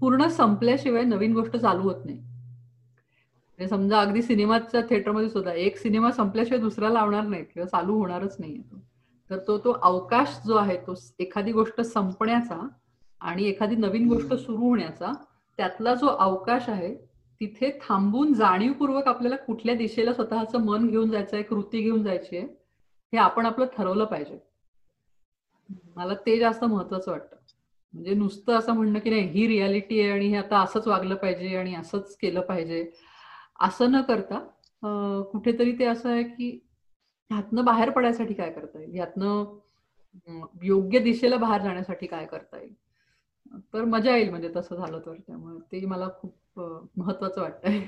पूर्ण 0.00 0.26
संपल्याशिवाय 0.28 1.04
नवीन 1.04 1.32
गोष्ट 1.32 1.56
चालू 1.56 1.82
होत 1.82 2.04
नाही. 2.04 2.18
म्हणजे 2.18 3.68
समजा 3.68 4.00
अगदी 4.00 4.22
सिनेमाच्या 4.22 4.80
थिएटरमध्ये 4.80 5.28
सुद्धा 5.28 5.52
एक 5.52 5.76
सिनेमा 5.76 6.10
संपल्याशिवाय 6.10 6.60
दुसरा 6.60 6.88
लावणार 6.88 7.26
नाही 7.26 7.44
किंवा 7.44 7.66
चालू 7.68 7.96
होणारच 7.98 8.36
नाही 8.38 8.62
तर 9.30 9.38
तो 9.38 9.56
तो 9.58 9.72
अवकाश 9.82 10.38
जो 10.46 10.54
आहे 10.56 10.76
तो 10.76 10.94
एखादी 11.18 11.52
गोष्ट 11.52 11.80
संपण्याचा 11.80 12.66
आणि 13.20 13.44
एखादी 13.44 13.76
नवीन 13.76 14.08
गोष्ट 14.08 14.32
सुरू 14.34 14.56
होण्याचा 14.56 15.12
त्यातला 15.58 15.94
जो 15.94 16.06
अवकाश 16.06 16.68
आहे 16.68 16.94
तिथे 17.40 17.70
थांबून 17.82 18.32
जाणीवपूर्वक 18.34 19.06
आपल्याला 19.08 19.36
कुठल्या 19.36 19.74
दिशेला 19.74 20.12
स्वतःचं 20.12 20.64
मन 20.64 20.88
घेऊन 20.88 21.10
जायचं 21.10 21.36
आहे 21.36 21.44
कृती 21.44 21.80
घेऊन 21.82 22.02
जायची 22.02 22.36
आहे 22.36 22.46
हे 23.12 23.18
आपण 23.18 23.46
आपलं 23.46 23.66
ठरवलं 23.76 24.04
पाहिजे. 24.04 24.38
मला 25.96 26.14
ते 26.26 26.38
जास्त 26.38 26.64
महत्वाचं 26.64 27.10
वाटतं. 27.10 27.36
म्हणजे 27.94 28.14
नुसतं 28.14 28.58
असं 28.58 28.72
म्हणणं 28.72 28.98
की 28.98 29.10
नाही 29.10 29.22
ही 29.30 29.46
रियालिटी 29.48 30.00
आहे 30.00 30.10
आणि 30.10 30.26
हे 30.28 30.36
आता 30.36 30.58
असंच 30.62 30.86
वागलं 30.86 31.14
पाहिजे 31.14 31.54
आणि 31.56 31.74
असंच 31.74 32.16
केलं 32.16 32.40
पाहिजे 32.40 32.84
असं 33.60 33.90
न 33.90 34.00
करता 34.02 34.38
कुठेतरी 35.32 35.72
ते 35.78 35.84
असं 35.84 36.08
आहे 36.10 36.22
की 36.24 36.50
ह्यातनं 37.30 37.64
बाहेर 37.64 37.90
पडायसाठी 37.90 38.34
काय 38.34 38.50
करता 38.50 38.78
येईल? 38.80 38.94
ह्यातनं 38.94 39.44
योग्य 40.62 40.98
दिशेला 40.98 41.36
बाहेर 41.36 41.62
जाण्यासाठी 41.62 42.06
काय 42.06 42.26
करता 42.26 42.58
येईल? 42.58 42.74
तर 43.74 43.84
मजा 43.84 44.16
येईल 44.16 44.30
म्हणजे 44.30 44.48
तसं 44.56 44.76
झालं 44.76 44.98
तर 45.06 45.14
त्यामुळे 45.16 45.58
ते 45.72 45.84
मला 45.86 46.08
खूप 46.18 46.34
महत्वाचं 46.56 47.40
वाटतंय. 47.40 47.80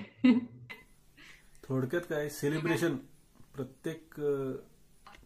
थोडक्यात 1.64 2.03
काय 2.03 2.29
सेलिब्रेशन 2.29 2.96
प्रत्येक 3.55 4.14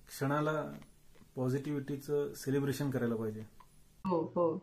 क्षणाला 0.09 0.73
पॉझिटिव्हिटीचं 1.37 2.33
सेलिब्रेशन 2.35 2.91
करायला 2.91 3.15
पाहिजे. 3.17 3.45
हो 4.05 4.21
हो. 4.35 4.59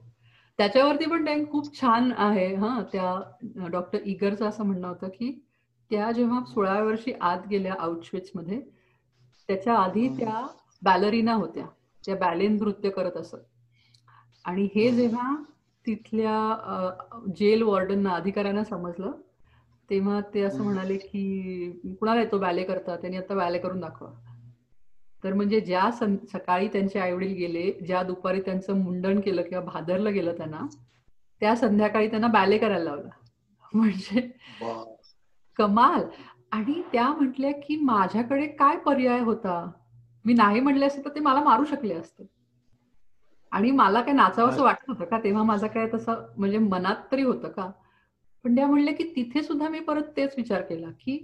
त्याच्यावरती 0.57 1.05
पण 1.05 1.25
ते 1.25 1.51
खूप 1.51 1.81
छान 1.81 2.11
आहे 2.17 2.55
हा 2.55 2.81
त्या 2.91 3.67
डॉक्टर 3.67 3.99
इगरचं 4.01 4.45
असं 4.45 4.63
म्हणणं 4.63 4.87
होतं 4.87 5.09
की 5.09 5.31
त्या 5.91 6.11
जेव्हा 6.11 6.43
सोळाव्या 6.45 6.83
वर्षी 6.83 7.13
आत 7.21 7.47
गेल्या 7.47 7.75
आउटश्विच 7.79 8.31
मध्ये 8.35 8.59
त्याच्या 9.47 9.75
आधी 9.75 10.07
त्या 10.09 10.45
बॅलरीना 10.83 11.33
होत्या. 11.33 11.65
त्या 12.05 12.15
बॅले 12.15 12.47
नृत्य 12.47 12.89
करत 12.89 13.17
असत. 13.17 13.35
आणि 14.45 14.67
हे 14.75 14.91
जेव्हा 14.91 15.35
तिथल्या 15.87 16.89
जेल 17.35 17.61
वॉर्डनना 17.61 18.09
अधिकाऱ्यांना 18.09 18.63
समजलं. 18.63 19.11
तेव्हा 19.89 20.21
ते 20.33 20.41
असं 20.41 20.63
म्हणाले 20.63 20.97
की 20.97 21.95
कुणाला 21.99 22.21
येतो 22.21 22.37
बॅले 22.37 22.63
करता? 22.63 22.95
त्यांनी 22.95 23.17
आता 23.17 23.35
बॅले 23.35 23.57
करून 23.57 23.79
दाखवा. 23.79 24.09
तर 25.23 25.33
म्हणजे 25.33 25.59
ज्या 25.61 25.91
सकाळी 26.31 26.67
त्यांचे 26.67 26.99
आईवडील 26.99 27.33
गेले 27.33 27.71
ज्या 27.85 28.03
दुपारी 28.03 28.41
त्यांचं 28.41 28.73
मुंडन 28.73 29.19
केलं 29.19 29.41
किंवा 29.41 29.63
भादरलं 29.63 30.13
गेलं 30.13 30.37
त्यांना 30.37 30.67
त्या 31.39 31.55
संध्याकाळी 31.55 32.09
त्यांना 32.09 32.27
बॅले 32.27 32.57
करायला 32.57 32.83
लावलं. 32.83 33.09
म्हणजे 33.73 34.31
कमाल. 35.57 36.01
आणि 36.51 36.81
त्या 36.91 37.07
म्हटल्या 37.07 37.51
की 37.51 37.75
माझ्याकडे 37.75 38.47
काय 38.47 38.77
पर्याय 38.77 39.19
होता? 39.19 39.71
मी 40.25 40.33
नाही 40.33 40.59
म्हणले 40.59 40.85
असते 40.85 41.01
तर 41.05 41.09
ते 41.09 41.19
मला 41.19 41.43
मारू 41.43 41.65
शकले 41.65 41.93
असते. 41.93 42.23
आणि 43.53 43.71
मला 43.71 44.01
काय 44.01 44.13
नाचावंसं 44.13 44.61
वाटत 44.63 44.89
होतं 44.89 45.05
का? 45.05 45.17
तेव्हा 45.23 45.43
माझं 45.43 45.67
काय 45.67 45.87
तसं 45.93 46.25
म्हणजे 46.37 46.57
मनात 46.57 47.11
तरी 47.11 47.23
होतं 47.23 47.49
का? 47.49 47.69
पण 48.45 48.55
त्या 48.55 48.67
म्हणल्या 48.67 48.93
की 48.93 49.03
तिथे 49.15 49.43
सुद्धा 49.43 49.67
मी 49.69 49.79
परत 49.79 50.03
तेच 50.17 50.33
विचार 50.37 50.61
केला 50.61 50.89
की 50.99 51.17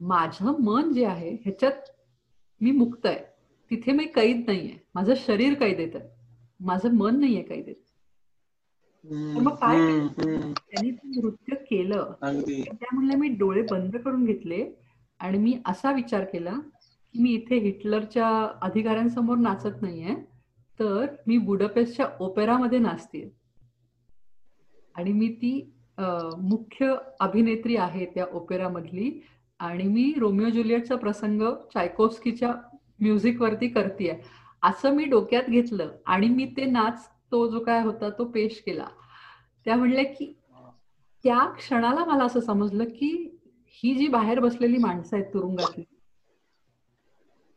माझं 0.00 0.60
मन 0.60 0.92
जे 0.92 1.04
आहे 1.04 1.30
ह्याच्यात 1.34 1.90
मी 2.60 2.70
मुक्त 2.70 3.06
आहे. 3.06 3.18
तिथे 3.70 3.92
मी 3.92 4.04
कैद 4.06 4.42
नाहीये. 4.46 4.76
माझं 4.94 5.14
शरीर 5.16 5.54
कैद 5.54 5.80
येत 5.80 5.96
आहे 5.96 6.08
माझं 6.60 6.94
मन 6.94 7.18
नाहीये 7.20 7.42
कैद 7.42 7.68
येत 7.68 7.84
मग 9.38 9.54
काय 9.54 9.76
त्यांनी 10.12 10.90
नृत्य 11.04 11.54
केलं. 11.56 12.12
त्या 12.22 12.94
म्हणल्या 12.94 13.16
मी 13.18 13.28
डोळे 13.38 13.62
बंद 13.70 13.96
करून 13.96 14.24
घेतले 14.24 14.64
आणि 15.20 15.38
मी 15.38 15.56
असा 15.66 15.92
विचार 15.92 16.24
केला 16.24 16.52
की 17.14 17.22
मी 17.22 17.30
इथे 17.30 17.58
हिटलरच्या 17.58 18.28
अधिकाऱ्यांसमोर 18.62 19.36
नाचत 19.36 19.82
नाहीये. 19.82 20.14
तर 20.80 21.06
मी 21.26 21.36
बुडपेस्टच्या 21.38 22.06
ओपेरामध्ये 22.20 22.78
नाचते 22.78 23.28
आणि 24.94 25.12
मी 25.12 25.28
ती 25.42 25.52
मुख्य 25.98 26.94
अभिनेत्री 27.20 27.76
आहे 27.76 28.06
त्या 28.06 28.26
ओपेरामधली. 28.32 29.10
आणि 29.60 29.84
मी 29.84 30.12
रोमिओ 30.18 30.48
ज्युलियटचा 30.50 30.96
प्रसंग 30.96 31.42
चायकोस्कीच्या 31.74 32.52
म्युझिकवरती 33.00 33.68
करतेय. 33.68 34.12
असं 34.62 34.94
मी 34.94 35.04
डोक्यात 35.04 35.48
घेतलं 35.48 35.90
आणि 36.06 36.28
मी 36.28 36.44
ते 36.56 36.64
नाच 36.64 37.08
तो 37.32 37.46
जो 37.50 37.60
काय 37.64 37.82
होता 37.82 38.10
तो 38.10 38.24
पेश 38.24 38.62
केला. 38.66 38.86
त्या 39.66 39.76
म्हणल्या 39.76 40.04
की 40.04 40.32
त्या 41.24 41.44
क्षणाला 41.56 42.04
मला 42.04 42.24
असं 42.24 42.40
समजलं 42.40 42.84
की 42.88 43.10
ही 43.82 43.94
जी 43.94 44.06
बाहेर 44.08 44.40
बसलेली 44.40 44.78
माणसं 44.78 45.16
आहेत 45.16 45.32
तुरुंगातली 45.32 45.84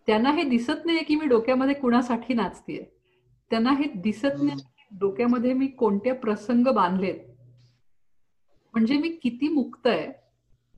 त्यांना 0.07 0.31
हे 0.31 0.43
दिसत 0.43 0.85
नाहीये 0.85 1.03
की 1.03 1.15
मी 1.15 1.27
डोक्यामध्ये 1.27 1.75
कुणासाठी 1.75 2.33
नाचतेय. 2.33 2.83
त्यांना 3.51 3.71
हे 3.71 3.83
दिसत 3.95 4.41
नाही. 4.41 4.59
डोक्यामध्ये 4.99 5.53
मी 5.53 5.67
कोणते 5.67 6.11
प्रसंग 6.11 6.67
बांधलेत? 6.67 7.19
म्हणजे 8.73 8.97
मी 8.97 9.09
किती 9.09 9.49
मुक्त 9.49 9.87
आहे? 9.87 10.11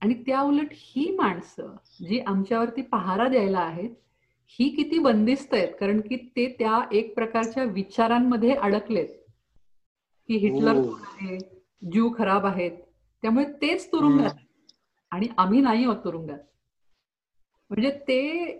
आणि 0.01 0.13
त्या 0.13 0.41
उलट 0.41 0.67
ही 0.71 1.15
माणसं 1.15 1.75
जी 2.05 2.19
आमच्यावरती 2.19 2.81
पहारा 2.81 3.27
द्यायला 3.27 3.59
आहेत 3.59 3.89
ही 4.59 4.69
किती 4.69 4.99
बंदिस्त 4.99 5.53
आहेत? 5.53 5.73
कारण 5.79 5.99
की 5.99 6.15
ते 6.35 6.55
त्या 6.59 6.79
एक 6.91 7.15
प्रकारच्या 7.15 7.63
विचारांमध्ये 7.63 8.53
अडकलेत. 8.53 9.07
की 10.27 10.37
हिटलर 10.37 10.77
आहे? 10.77 11.37
जीव 11.91 12.09
खराब 12.17 12.45
आहेत. 12.45 12.71
त्यामुळे 13.21 13.45
तेच 13.61 13.91
तुरुंगात 13.91 14.35
आणि 15.11 15.27
आम्ही 15.37 15.61
नाही 15.61 15.83
आहोत 15.83 16.03
तुरुंगात. 16.03 16.39
म्हणजे 17.69 17.89
ते 18.07 18.59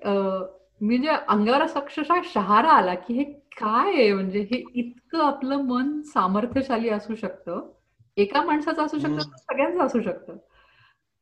अं, 0.83 0.87
म्हणजे 0.87 1.07
अंगावर 1.07 1.61
अक्षरशः 1.61 2.21
शहारा 2.23 2.69
आला 2.69 2.95
की 2.95 3.13
हे 3.13 3.23
काय 3.33 3.93
आहे? 3.93 4.13
म्हणजे 4.13 4.39
हे 4.39 4.63
इतकं 4.73 5.19
आपलं 5.19 5.57
मन 5.57 6.01
सामर्थ्यशाली 6.01 6.89
असू 6.89 7.15
शकतं. 7.15 7.71
एका 8.17 8.43
माणसाचं 8.43 8.85
असू 8.85 8.99
शकतं 8.99 9.19
सगळ्यांचं 9.19 9.83
असू 9.83 10.01
शकतं. 10.01 10.33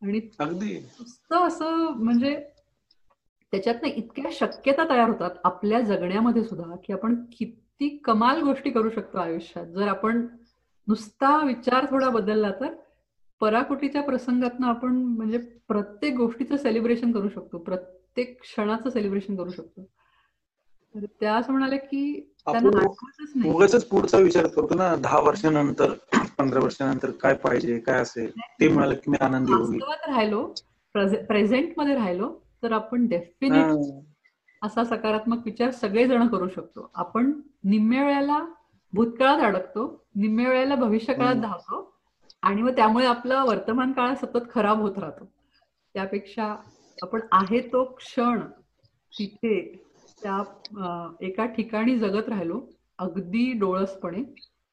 आणि 0.01 0.19
नुसतं 0.79 1.47
असं 1.47 1.75
म्हणजे 1.77 2.43
त्याच्यातनं 3.51 3.89
इतक्या 3.89 4.31
शक्यता 4.31 4.89
तयार 4.89 5.09
होतात 5.09 5.29
आपल्या 5.43 5.81
जगण्यामध्ये 5.81 6.43
सुद्धा 6.43 6.75
की 6.75 6.93
आपण 6.93 7.25
किती 7.37 7.97
कमाल 7.97 8.41
गोष्टी 8.41 8.69
करू 8.69 8.89
शकतो 8.89 9.17
आयुष्यात. 9.17 9.65
जर 9.65 9.87
आपण 9.87 10.27
नुसता 10.87 11.45
विचार 11.45 11.85
थोडा 11.91 12.09
बदलला 12.09 12.51
तर 12.51 12.73
पराकुटीच्या 13.39 14.01
प्रसंगातनं 14.01 14.67
आपण 14.67 14.95
म्हणजे 14.95 15.37
प्रत्येक 15.67 16.15
गोष्टीचं 16.15 16.57
सेलिब्रेशन 16.57 17.11
करू 17.11 17.29
शकतो. 17.29 17.57
प्रत्येक 17.57 18.00
क्षणाचं 18.17 18.89
सेलिब्रेशन 18.89 19.35
करू 19.35 19.49
शकतो. 19.49 19.83
तर 20.95 21.05
त्या 21.19 21.35
असं 21.35 21.51
म्हणाल्या 21.51 21.79
की 21.79 22.27
उगाच 23.45 23.85
पुढचा 23.85 24.17
विचार 24.17 24.47
करतो 24.47 24.75
ना 24.75 24.95
दहा 24.95 25.19
वर्षानंतर 25.19 25.93
पंधरा 26.37 26.59
वर्षानंतर 26.59 27.11
काय 27.11 27.33
पाहिजे 27.33 27.79
काय 27.79 28.01
असेल 28.01 28.31
ते 28.39 28.67
मिळालं 28.67 28.93
की 28.93 29.11
मी 29.11 29.17
आनंदी 29.21 29.53
होईल. 29.53 29.81
राहिलो 30.07 30.53
प्रेझेंटमध्ये 30.95 31.95
राहिलो 31.95 32.39
तर 32.63 32.71
आपण 32.71 33.07
डेफिनेट. 33.07 34.01
असा 34.63 34.83
सकारात्मक 34.83 35.39
विचार 35.45 35.71
सगळेजण 35.71 36.27
करू 36.27 36.47
शकतो. 36.47 36.91
आपण 36.95 37.31
निम्म्या 37.63 38.05
वेळेला 38.05 38.45
भूतकाळात 38.93 39.39
अडकतो 39.39 40.05
निम्म्या 40.15 40.49
वेळेला 40.49 40.75
भविष्यकाळात 40.75 41.31
हम्म. 41.31 41.41
धावतो 41.41 41.93
आणि 42.41 42.61
मग 42.61 42.75
त्यामुळे 42.75 43.05
आपला 43.05 43.43
वर्तमान 43.43 43.91
काळ 43.91 44.13
सतत 44.15 44.51
खराब 44.51 44.81
होत 44.81 44.97
राहतो. 44.97 45.25
त्यापेक्षा 45.93 46.55
आपण 47.03 47.19
आहे 47.31 47.59
तो 47.73 47.83
क्षण 47.97 48.39
तिथे 49.13 49.59
त्या 50.21 51.13
एका 51.21 51.45
ठिकाणी 51.45 51.97
जगत 51.99 52.29
राहिलो 52.29 52.59
अगदी 52.99 53.51
डोळसपणे 53.59 54.23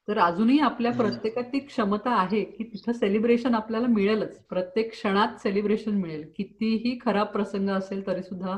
तर 0.07 0.17
अजूनही 0.19 0.59
आपल्या. 0.59 0.91
प्रत्येकात 0.91 1.43
ती 1.43 1.59
क्षमता 1.59 2.11
आहे 2.11 2.43
की 2.43 2.63
तिथं 2.63 2.91
सेलिब्रेशन 2.93 3.55
आपल्याला 3.55 3.87
मिळेलच. 3.87 4.37
प्रत्येक 4.49 4.91
क्षणात 4.91 5.35
सेलिब्रेशन 5.43 5.95
मिळेल. 5.95 6.23
कितीही 6.37 6.97
खराब 7.01 7.27
प्रसंग 7.27 7.69
असेल 7.69 8.05
तरी 8.07 8.23
सुद्धा 8.23 8.57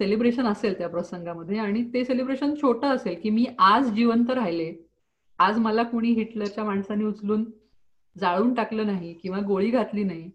सेलिब्रेशन 0.00 0.46
असेल 0.46 0.78
त्या 0.78 0.88
प्रसंगामध्ये. 0.88 1.58
आणि 1.58 1.84
ते 1.94 2.04
सेलिब्रेशन 2.04 2.54
छोटं 2.54 2.94
असेल 2.94 3.20
की 3.22 3.30
मी 3.30 3.46
आज 3.58 3.90
जिवंत 3.94 4.30
राहिले 4.30 4.72
आज 5.38 5.58
मला 5.58 5.82
कुणी 5.82 6.10
हिटलरच्या 6.12 6.64
माणसाने 6.64 7.04
उचलून 7.04 7.44
जाळून 8.16 8.54
टाकलं 8.54 8.86
नाही 8.86 9.12
किंवा 9.14 9.40
गोळी 9.46 9.70
घातली 9.70 10.04
नाही 10.04 10.30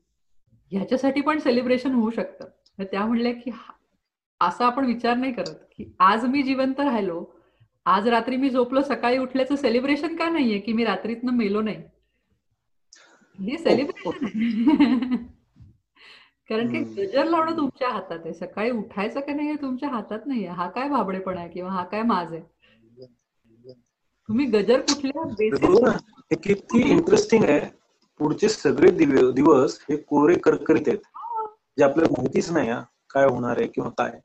ह्याच्यासाठी 0.72 1.22
पण 1.22 1.40
सेलिब्रेशन 1.40 1.94
होऊ 1.94 2.10
शकतं. 2.10 2.46
तर 2.80 2.84
त्या 2.84 3.06
म्हणल्या 3.06 3.34
की 3.34 3.50
हा- 3.50 4.48
असा 4.48 4.66
आपण 4.66 4.86
विचार 4.86 5.18
नाही 5.18 5.34
करत 5.34 5.56
की 5.78 5.94
आज 6.00 6.26
मी 6.26 6.44
जिवंत 6.44 6.80
राहिलो 6.80 7.26
आज 7.86 8.08
रात्री 8.08 8.38
मी 8.38 8.50
झोपलो 8.50 8.82
सकाळी 8.82 9.18
उठल्याचं 9.18 9.56
सेलिब्रेशन 9.56 10.16
का 10.16 10.30
नाहीये 10.30 10.60
की 10.60 10.74
मी 10.74 10.84
रात्रीतनं 10.86 11.32
मेलो 11.32 11.62
नाही? 11.62 11.84
हे 13.40 13.58
सेलिब्रेशन 13.58 14.26
आहे. 14.26 14.34
कारण 16.50 16.72
की. 16.72 16.80
गजर 16.80 17.26
लावणं 17.26 17.58
तुमच्या 17.58 17.90
हातात 17.90 18.20
आहे. 18.26 18.34
सकाळी 18.34 18.72
उठायचं 18.72 19.20
का 19.20 19.34
नाही 19.34 19.48
हे 19.48 19.56
तुमच्या 19.56 19.90
हातात 19.90 20.20
नाहीये. 20.26 20.48
हा 20.48 20.70
काय 20.70 20.90
भाबडेपणा 20.90 21.42
आहे 21.42 21.50
किंवा 21.50 21.72
हा 21.72 21.84
काय 21.84 22.02
माज 22.02 22.34
आहे? 22.34 22.42
तुम्ही 24.30 24.46
गजर 24.46 24.82
कुठल्या 24.82 25.92
हे 25.92 26.36
किती 26.36 26.92
इंटरेस्टिंग 26.92 27.44
आहे. 27.44 27.60
पुढचे 28.20 28.50
सगळे 28.50 28.92
दिवस 29.32 29.80
हे 29.90 29.98
कोरे 29.98 30.36
करकरीत 30.40 30.88
आहेत. 30.88 30.98
जे 31.78 31.84
आपल्याला 31.84 32.12
माहितीच 32.18 32.52
नाही 32.52 32.70
काय 33.10 33.26
होणार 33.26 33.58
आहे 33.58 33.68
किंवा 33.68 33.90
काय. 33.90 34.20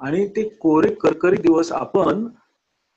आणि 0.00 0.28
ते 0.28 0.48
कोरे 0.48 0.94
करकरी 0.94 1.36
दिवस 1.36 1.72
आपण 1.72 2.28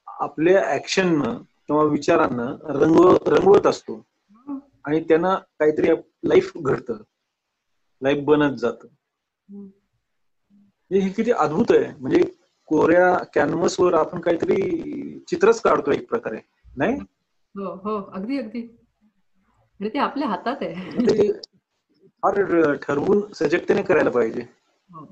आपल्या 0.08 0.74
ऍक्शन 0.76 1.22
किंवा 1.68 1.84
विचारांना 1.84 2.46
रंगव 2.64 3.18
रंगवत 3.28 3.68
असतो. 3.68 4.06
आणि 4.86 5.00
त्यांना 5.00 5.36
काहीतरी 5.36 5.88
लाईफ 6.24 6.52
घडत. 6.58 6.92
लाईफ 8.02 8.24
बनत 8.24 8.56
जात. 8.56 8.86
हे 10.92 11.10
किती 11.10 11.32
अद्भुत 11.32 11.66
आहे. 11.70 11.94
म्हणजे 12.00 12.24
कोऱ्या 12.66 13.18
कॅनव्हसवर 13.24 13.94
आपण 13.94 14.20
काहीतरी 14.20 15.20
चित्रच 15.28 15.62
काढतो 15.62 15.92
एक 15.92 16.10
प्रकारे. 16.10 16.40
नाही? 16.78 16.96
हो 17.56 17.74
हो. 17.76 18.12
अगदी 18.14 18.38
अगदी. 18.38 18.78
ते 19.80 20.00
आपल्या 20.00 20.28
हातात 20.28 20.64
आहे. 20.64 20.74
फार 22.24 22.42
ठरवून 22.84 23.22
सजगतेने 23.34 23.84
करायला 23.84 24.10
पाहिजे. 24.12 24.46
हो. 24.90 25.06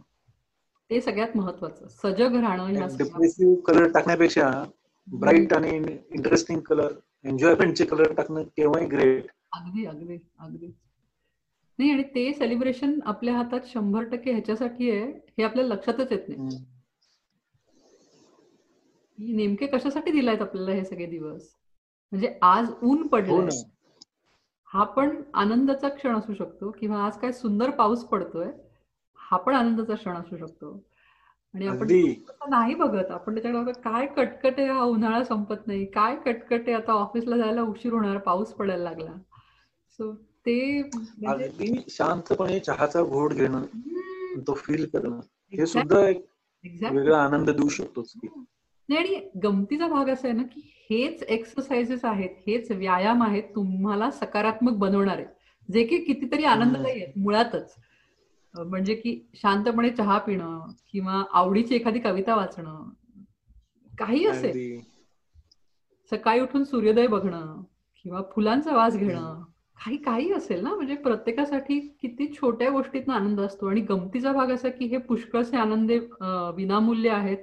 ते 0.89 0.99
सगळ्यात 1.01 1.35
महत्वाचं 1.37 1.87
सजग 1.93 2.35
राहणं 2.35 2.95
डिप्रेसिव्ह 2.97 3.55
कलर 3.65 3.87
टाकण्यापेक्षा 3.91 4.49
ब्राईट 5.07 5.53
आणि 5.53 5.69
इंटरेस्टिंग 5.77 6.59
कलर 6.61 6.93
एन्जॉयमेंटचे 7.25 7.85
कलर 7.85 8.13
टाकणं 8.13 8.43
केव्हाही 8.47 8.87
ग्रेट 8.87 9.27
अगदी 9.53 9.85
अगदी 9.85 10.17
अगदी. 10.39 10.73
नाही 11.79 11.91
आणि 11.91 12.03
ते 12.15 12.31
सेलिब्रेशन 12.33 12.93
आपल्या 13.05 13.33
हातात 13.35 13.67
शंभर 13.67 14.03
टक्के 14.09 14.31
ह्याच्यासाठी 14.31 14.89
आहे 14.91 15.01
हे 15.29 15.43
आपल्याला 15.43 15.73
लक्षातच 15.75 16.11
येत 16.11 16.27
नाही. 16.27 16.39
नेमके 19.17 19.67
कशासाठी 19.67 20.11
दिलायत 20.11 20.41
आपल्याला 20.41 20.71
हे 20.71 20.83
सगळे 20.85 21.05
दिवस? 21.07 21.49
म्हणजे 22.11 22.33
आज 22.43 22.71
ऊन 22.83 23.07
हो 23.27 23.39
पडलंय 23.39 23.41
ना. 23.41 23.53
हा 24.71 24.83
पण 24.95 25.15
आनंदाचा 25.33 25.89
क्षण 25.89 26.15
असू 26.15 26.33
शकतो 26.33 26.69
किंवा 26.71 27.03
आज 27.05 27.17
काय 27.17 27.31
सुंदर 27.31 27.69
पाऊस 27.75 28.03
पडतोय 28.05 28.51
हा 29.19 29.37
पण 29.37 29.55
आनंदाचा 29.55 29.95
क्षण 29.95 30.15
असू 30.15 30.37
शकतो. 30.37 30.71
आणि 31.53 31.67
आपण 31.67 31.87
नाही 32.49 32.75
बघत. 32.75 33.11
आपण 33.11 33.33
त्याच्याकडे 33.33 33.71
काय 33.81 34.05
कटकट 34.07 34.59
आहे 34.59 34.67
हा 34.69 34.83
उन्हाळा 34.83 35.23
संपत 35.23 35.67
नाही. 35.67 35.85
काय 35.87 36.15
कटकट 36.25 36.67
आहे 36.67 36.73
आता 36.73 36.93
ऑफिसला 36.93 37.37
जायला 37.37 37.61
उशीर 37.63 37.93
होणार 37.93 38.17
पाऊस 38.21 38.53
पडायला 38.53 38.83
लागला. 38.83 39.11
सो 39.99 40.11
ते 40.45 40.81
म्हणजे 40.83 41.81
शांतपणे 41.89 42.59
चहाचा 42.59 43.01
घोट 43.03 43.33
घेणं 43.33 43.65
तो 44.47 44.53
फील 44.57 44.85
करणं 44.89 45.19
हे 45.53 45.65
सुद्धा 45.65 46.07
एक. 46.07 46.25
वेगळा 46.63 47.17
आनंद 47.23 47.49
देऊ 47.49 47.67
नाही 48.89 48.97
आणि 48.97 49.29
गमतीचा 49.43 49.87
भाग 49.87 50.09
असा 50.09 50.27
आहे 50.27 50.37
ना 50.37 50.43
की 50.43 50.61
हेच 50.91 51.21
एक्सरसाइजेस 51.23 52.03
आहेत 52.05 52.29
हेच 52.47 52.71
व्यायाम 52.71 53.23
आहेत 53.23 53.43
तुम्हाला 53.55 54.09
सकारात्मक 54.11 54.73
बनवणारे 54.73 55.23
जे 55.69 55.83
की 55.83 55.97
कितीतरी 55.97 56.43
आनंददायी 56.43 57.01
आहेत 57.01 57.17
मुळातच. 57.17 57.73
म्हणजे 58.53 58.95
की 58.95 59.19
शांतपणे 59.35 59.89
चहा 59.89 60.17
पिणं 60.17 60.59
किंवा 60.91 61.23
आवडीची 61.31 61.75
एखादी 61.75 61.99
कविता 61.99 62.35
वाचणं 62.35 62.89
काही 63.91 64.25
असेल. 64.25 64.79
सकाळी 66.11 66.39
उठून 66.39 66.63
सूर्योदय 66.63 67.07
बघणं 67.07 67.61
किंवा 68.05 68.21
फुलांचा 68.31 68.75
वास 68.75 68.97
घेणं 68.97 69.41
काही 69.77 69.97
काही 69.97 70.31
असेल 70.33 70.63
ना? 70.63 70.73
म्हणजे 70.75 70.95
प्रत्येकासाठी 70.95 71.79
किती 72.01 72.31
छोट्या 72.33 72.69
गोष्टीतनं 72.69 73.13
आनंद 73.13 73.39
असतो. 73.39 73.67
आणि 73.67 73.81
गमतीचा 73.81 74.31
भाग 74.33 74.51
असा 74.51 74.69
की 74.69 74.85
हे 74.85 74.97
पुष्कळसे 74.97 75.57
आनंदे 75.57 75.99
विनामूल्य 76.55 77.09
आहेत. 77.09 77.37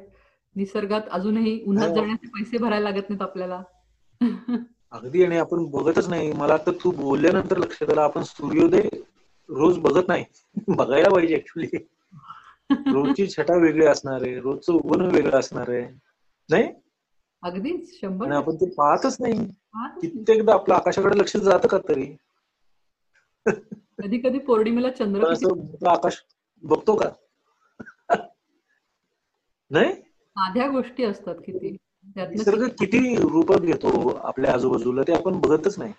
निसर्गात 0.59 1.09
अजूनही 1.11 1.61
उन्हात 1.66 1.88
हो. 1.88 1.94
जाण्याचे 1.94 2.27
पैसे 2.29 2.59
भरायला 2.59 2.90
लागत 2.90 3.11
नाहीत 3.11 3.23
आपल्याला. 3.23 3.62
अगदी 4.92 5.25
आणि 5.25 5.37
आपण 5.38 5.64
बघतच 5.71 6.09
नाही. 6.09 6.33
मला 6.33 6.57
तर 6.57 6.73
तू 6.85 6.90
बोलल्यानंतर 6.90 7.59
लक्षात 7.59 7.90
आलं 7.90 8.01
आपण 8.01 8.23
सूर्योदय 8.23 8.88
रोज 9.49 9.79
बघत 9.79 10.09
नाही. 10.09 10.25
बघायला 10.68 11.09
पाहिजे 11.09 11.37
ऍक्च्युली 11.37 11.77
रोजची 12.92 13.27
छटा 13.29 13.57
वेगळी 13.57 13.87
असणार 13.87 14.23
आहे. 14.23 14.38
रोजचं 14.40 14.73
उगवणं 14.73 15.09
वेगळं 15.09 15.38
असणार 15.38 15.71
आहे. 15.71 15.83
नाही? 16.49 16.68
अगदीच. 17.42 17.99
शंभर 18.01 18.33
आपण 18.33 18.57
ते 18.57 18.71
पाहतच 18.71 19.16
नाही. 19.21 19.47
कित्येकदा 20.01 20.53
आपलं 20.55 20.75
आकाशाकडे 20.75 21.18
लक्ष 21.18 21.37
जातं 21.37 21.68
का 21.68 21.79
तरी? 21.88 22.07
कधी 24.03 24.18
कधी 24.18 24.38
पौर्णिमेला 24.38 24.90
चंद्र 24.90 25.88
आकाश 25.88 26.23
बघतो 26.62 26.94
का? 26.94 27.09
नाही? 29.71 29.92
साध्या 30.38 30.66
गोष्टी 30.68 31.05
असतात 31.05 31.35
किती. 31.46 31.77
निसर्ग 32.16 32.68
किती. 32.79 33.16
रूपात 33.16 33.61
घेतो 33.61 34.14
आपल्या 34.22 34.53
आजूबाजूला 34.55 35.03
ते 35.03 35.12
आपण 35.12 35.40
बघतच 35.40 35.79
नाही. 35.79 35.92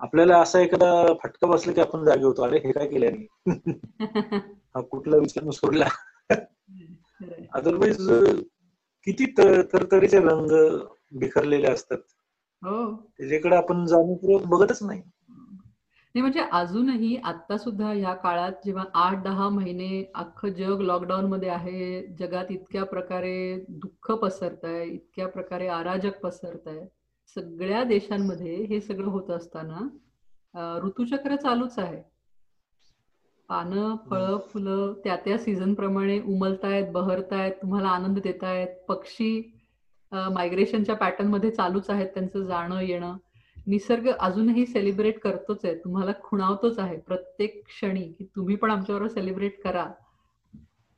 आपल्याला 0.00 0.40
असा 0.40 0.60
एखादा 0.60 1.12
फटका 1.22 1.46
बसला 1.46 1.72
की 1.72 1.80
आपण 1.80 2.04
जागे 2.04 2.24
होतो. 2.24 2.42
अरे 2.42 2.58
हे 2.58 2.72
काय 2.72 2.86
केल्याने 2.88 3.26
हा 4.74 4.80
कुठला 4.80 5.16
विचार 5.16 5.50
सोडला. 5.50 5.88
अदरवाईज 7.52 8.10
किती 9.06 9.26
तर- 9.38 9.62
तरतरीचे 9.72 10.18
रंग 10.18 10.78
बिखरलेले 11.18 11.66
असतात. 11.66 11.98
हो. 12.62 12.96
त्याच्याकडे 13.18 13.56
आपण 13.56 13.84
जाणीवपूर्वक 13.86 14.46
बघतच 14.46 14.82
नाही. 14.82 15.02
नाही 16.14 16.20
म्हणजे 16.22 16.40
अजूनही 16.52 17.16
आता 17.24 17.56
सुद्धा 17.58 17.92
ह्या 17.92 18.12
काळात 18.14 18.52
जेव्हा 18.64 18.84
आठ 18.94 19.22
दहा 19.22 19.48
महिने 19.48 20.02
अख्खं 20.14 20.48
जग 20.48 20.80
लॉकडाऊन 20.80 21.24
मध्ये 21.24 21.48
आहे 21.48 22.02
जगात 22.18 22.50
इतक्या 22.50 22.84
प्रकारे 22.84 23.34
दुःख 23.68 24.10
पसरत 24.12 24.64
आहे 24.64 24.84
इतक्या 24.86 25.28
प्रकारे 25.28 25.66
अराजक 25.68 26.20
पसरत 26.20 26.66
आहे 26.66 26.86
सगळ्या 27.36 27.82
देशांमध्ये 27.84 28.56
हे 28.64 28.80
सगळं 28.80 29.08
होत 29.10 29.30
असताना 29.30 29.88
ऋतुचक्र 30.84 31.36
चालूच 31.36 31.78
आहे. 31.78 32.00
पानं 33.48 33.94
फळं 34.10 34.38
फुलं 34.48 34.92
त्या 35.04 35.16
त्या 35.16 35.38
सीझन 35.38 35.72
प्रमाणे 35.74 36.18
उमलतायत 36.26 36.90
बहरतायत 36.92 37.52
तुम्हाला 37.62 37.88
आनंद 37.88 38.18
देतायत. 38.18 38.68
पक्षी 38.88 39.42
मायग्रेशनच्या 40.12 40.94
पॅटर्नमध्ये 40.96 41.50
चालूच 41.50 41.90
आहेत 41.90 42.08
त्यांचं 42.14 42.44
जाणं 42.44 42.80
येणं 42.80 43.16
निसर्ग 43.66 44.08
अजूनही 44.20 44.66
सेलिब्रेट 44.66 45.18
करतोच 45.18 45.64
आहे. 45.64 45.74
तुम्हाला 45.74 46.12
खुणावतोच 46.22 46.78
आहे. 46.78 46.96
प्रत्येक 46.96 47.62
क्षणी 47.66 48.12
की 48.12 48.24
तुम्ही 48.36 48.56
पण 48.56 48.70
आमच्याबरोबर 48.70 49.10
सेलिब्रेट 49.10 49.62
करा. 49.62 49.86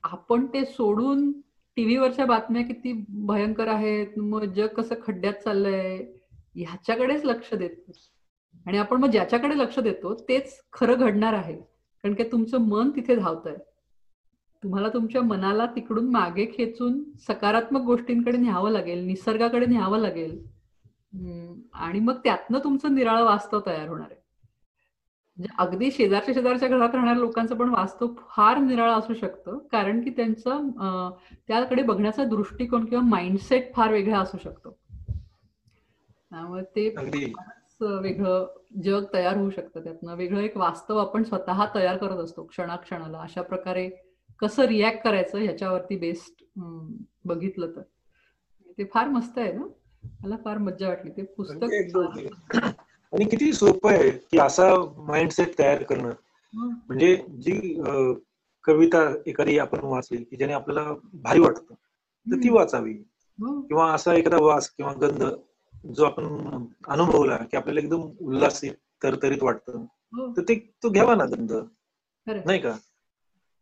आपण 0.02 0.46
ते 0.46 0.64
सोडून 0.64 1.32
टीव्हीवरच्या 1.76 2.26
बातम्या 2.26 2.62
किती 2.62 3.04
भयंकर 3.08 3.68
आहेत. 3.68 4.06
मग 4.16 4.44
जग 4.44 4.66
कसं 4.66 4.94
खड्ड्यात 5.06 5.34
चाललंय 5.34 6.06
ह्याच्याकडेच 6.54 7.24
लक्ष 7.24 7.54
देतो. 7.54 7.92
आणि 8.66 8.78
आपण 8.78 8.96
मग 8.96 9.10
ज्याच्याकडे 9.10 9.58
लक्ष 9.58 9.78
देतो 9.78 10.14
तेच 10.14 10.60
खरं 10.72 10.98
घडणार 10.98 11.32
आहे. 11.32 11.54
कारण 12.04 12.14
की 12.14 12.22
तुमचं 12.22 12.60
मन 12.60 12.90
तिथे 12.90 13.16
धावतंय. 13.16 13.56
तुम्हाला 14.62 14.88
तुमच्या 14.88 15.22
मनाला 15.22 15.66
तिकडून 15.66 16.10
मागे 16.10 16.46
खेचून 16.46 17.02
सकारात्मक 17.28 17.80
गोष्टींकडे 17.80 18.38
न्यावं 18.38 18.70
लागेल 18.70 19.04
निसर्गाकडे 19.04 19.66
न्यावं 19.66 19.98
लागेल. 19.98 20.53
आणि 21.14 22.00
मग 22.00 22.18
त्यातनं 22.24 22.58
तुमचं 22.64 22.94
निराळं 22.94 23.24
वास्तव 23.24 23.60
तयार 23.66 23.88
होणार 23.88 24.10
आहे. 24.10 24.20
म्हणजे 25.38 25.54
अगदी 25.58 25.90
शेजारच्या 25.90 26.34
शेजारच्या 26.34 26.68
घरात 26.68 26.94
राहणाऱ्या 26.94 27.20
लोकांचं 27.20 27.56
पण 27.56 27.68
वास्तव 27.70 28.08
फार 28.28 28.58
निराळं 28.58 28.98
असू 28.98 29.14
शकतं 29.14 29.58
कारण 29.72 30.00
की 30.02 30.10
त्यांचं 30.16 30.68
त्याकडे 31.48 31.82
बघण्याचा 31.82 32.24
दृष्टिकोन 32.24 32.84
किंवा 32.84 33.04
माइंडसेट 33.04 33.72
फार 33.74 33.92
वेगळा 33.92 34.18
असू 34.18 34.38
शकतो. 34.38 34.76
त्यामुळे 36.30 36.62
ते 36.76 36.88
वेगळं 37.80 38.46
जग 38.82 39.04
तयार 39.14 39.36
होऊ 39.36 39.50
शकतं 39.50 39.84
त्यातनं. 39.84 40.14
वेगळं 40.16 40.40
एक 40.40 40.56
वास्तव 40.56 40.96
आपण 40.98 41.22
स्वतः 41.22 41.64
तयार 41.74 41.96
करत 41.96 42.18
असतो 42.24 42.44
क्षणाक्षणाला. 42.46 43.18
अशा 43.18 43.42
प्रकारे 43.42 43.88
कसं 44.40 44.64
रिॲक्ट 44.66 45.02
करायचं 45.04 45.38
ह्याच्यावरती 45.38 45.96
बेस्ट 45.98 46.44
बघितलं 47.24 47.70
तर. 47.76 47.82
ते 48.78 48.84
फार 48.94 49.08
मस्त 49.08 49.38
आहे 49.38 49.52
ना? 49.52 49.66
मला 50.22 50.36
फार 50.44 50.58
मज्जा 50.58 50.88
वाटली. 50.88 51.10
ते 51.10 51.22
पुस्तक 51.22 51.74
आणि 53.12 53.24
किती 53.24 53.52
सोपं 53.52 53.90
आहे 53.90 54.10
की 54.10 54.38
असा 54.38 54.74
माइंडसेट 54.98 55.58
तयार 55.58 55.82
करणं. 55.82 56.12
म्हणजे 56.54 57.16
जी 57.16 57.80
कविता 58.64 59.02
एखादी 59.26 59.58
आपण 59.58 59.78
वाचली 59.82 60.22
की 60.24 60.36
ज्याने 60.36 60.52
आपल्याला 60.52 60.92
भारी 61.22 61.40
वाटतं 61.40 61.74
तर 62.26 62.36
ती 62.36 62.50
वाचावी. 62.50 62.94
किंवा 63.38 63.92
असा 63.92 64.14
एखादा 64.14 64.36
वास 64.40 64.68
किंवा 64.70 64.92
गंध 64.92 65.24
जो 65.94 66.04
आपण 66.04 66.24
अनुभवला 66.88 67.36
की 67.36 67.56
आपल्याला 67.56 67.80
एकदम 67.80 68.02
उल्हासित 68.20 68.72
तरतरीत 69.02 69.42
वाटतं 69.42 69.84
तर 70.36 70.42
ते 70.42 70.54
तो 70.82 70.90
घ्यावा 70.90 71.14
ना 71.14 71.24
गंध. 71.24 71.52
नाही 72.26 72.58
का? 72.58 72.76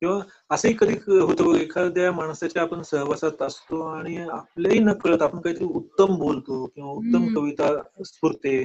किंवा 0.02 0.20
असंही 0.50 0.74
कधी 0.78 0.94
होतं 1.08 1.54
एखाद्या 1.54 2.12
माणसाच्या 2.12 2.62
आपण 2.62 2.82
सहवासात 2.82 3.42
असतो 3.42 3.80
आणि 3.82 4.16
आपल्याही 4.16 4.78
नकळत 4.78 5.22
आपण 5.22 5.40
काहीतरी 5.40 5.64
उत्तम 5.64 6.14
बोलतो 6.18 6.64
किंवा 6.66 6.90
उत्तम 6.90 7.26
कविता 7.34 7.68
स्फुरते. 8.04 8.56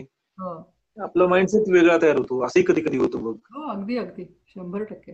आपला 0.98 1.28
माइंडसेट 1.28 1.70
वेगळा 1.70 1.98
तयार 2.02 2.16
होतो. 2.16 2.42
असंही 2.46 2.66
कधी 2.66 2.82
कधी 2.82 2.98
होतो 2.98 3.18
बघ. 3.18 3.36
अगदी 3.70 3.98
अगदी. 3.98 4.24
शंभर 4.48 4.84
टक्के. 4.84 5.12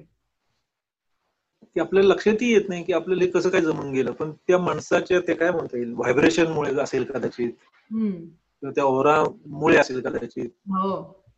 की 1.64 1.80
आपल्याला 1.80 2.14
लक्षातही 2.14 2.52
येत 2.54 2.70
नाही 2.70 2.84
की 2.84 2.94
आपल्याला 2.94 3.30
कसं 3.32 3.50
काय 3.50 3.62
जमून 3.62 3.92
गेलं. 3.92 4.12
पण 4.12 4.32
त्या 4.48 4.58
माणसाच्या 4.58 5.20
ते 5.20 5.34
काय 5.34 5.52
म्हणता 5.52 5.78
येईल? 5.78 5.94
व्हायब्रेशनमुळे 5.94 6.80
असेल 6.80 7.04
कदाचित. 7.04 7.52
किंवा 7.92 8.72
त्या 8.72 8.84
ओरामुळे 8.84 9.78
असेल 9.78 10.02
कदाचित. 10.02 10.50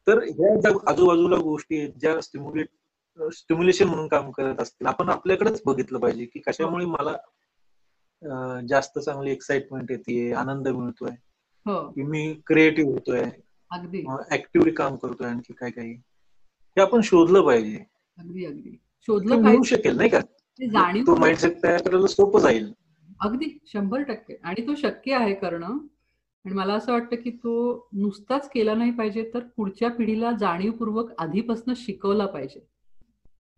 तर 0.08 0.24
ह्या 0.24 0.60
ज्या 0.62 0.72
आजूबाजूला 0.88 1.38
गोष्टी 1.38 1.80
आहेत 1.80 1.94
ज्या 2.00 2.20
स्टिम्युलेट 2.22 2.68
स्टिम्युलेशन 3.20 3.88
म्हणून 3.88 4.08
काम 4.08 4.32
करत 4.32 4.60
असतील. 4.60 4.86
आपण 4.86 5.10
आपल्याकडेच 5.10 5.62
बघितलं 5.66 6.00
पाहिजे 6.00 6.26
की 6.26 6.40
कशामुळे 6.40 6.86
मला 6.86 7.18
जास्त 8.70 9.00
चांगली 9.00 9.32
एक्साइटमेंट 9.32 9.92
येते 9.92 10.34
आनंद 10.34 10.68
मिळतोय. 10.68 11.12
की 11.66 12.04
मी 12.04 12.42
क्रिएटिव्ह 12.46 12.92
होतोय. 12.92 13.24
ऍक्टिव्हली 14.32 14.72
काम 14.72 14.96
करतोय 14.96 15.28
आणखी 15.28 15.54
काय 15.54 15.72
काही. 15.72 15.94
हे 15.94 16.82
आपण 16.82 17.02
शोधलं 17.02 17.42
पाहिजे. 17.42 17.84
अगदी 18.18 18.46
अगदी. 18.46 18.80
शोधलं 19.02 19.36
मिळू 19.36 19.64
शकेल 19.64 19.98
नाही 19.98 20.10
का? 20.10 20.20
तो 21.08 21.16
माइंडसेट 21.16 21.64
तयार 21.64 21.82
करायला 21.82 22.08
सोपं 22.08 22.40
जाईल. 22.40 22.74
अगदी 23.22 23.58
शंभर 23.66 24.02
टक्के. 24.02 24.36
आणि 24.44 24.68
तो 24.68 24.76
शक्य 24.76 25.14
आहे 25.14 25.34
करणं. 25.34 25.78
आणि 26.46 26.54
मला 26.54 26.74
असं 26.74 26.92
वाटतं 26.92 27.16
की 27.16 27.30
तो 27.32 27.88
नुसताच 27.94 28.50
केला 28.50 28.74
नाही 28.74 28.92
पाहिजे 28.92 29.32
तर 29.34 29.40
पुढच्या 29.40 29.90
पिढीला 29.90 30.32
जाणीवपूर्वक 30.32 31.12
आधीपासून 31.18 31.74
शिकवला 31.78 32.26
पाहिजे. 32.26 32.75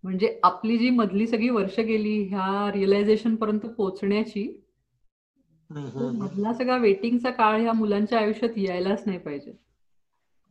म्हणजे 0.08 0.28
आपली 0.44 0.78
जी 0.78 0.90
मधली 0.90 1.26
सगळी 1.28 1.50
वर्ष 1.50 1.80
गेली 1.80 2.12
ह्या 2.24 2.72
रिअलायझेशन 2.74 3.36
पर्यंत 3.36 3.66
पोहोचण्याची 3.68 4.44
मधला 5.70 6.54
सगळा 6.54 6.78
वेटिंगचा 6.78 7.30
काळ 7.30 7.60
ह्या 7.62 7.74
मुलांच्या 7.74 8.20
आयुष्यात 8.20 8.58
यायलाच 8.58 9.04
नाही 9.06 9.18
पाहिजे. 9.18 9.52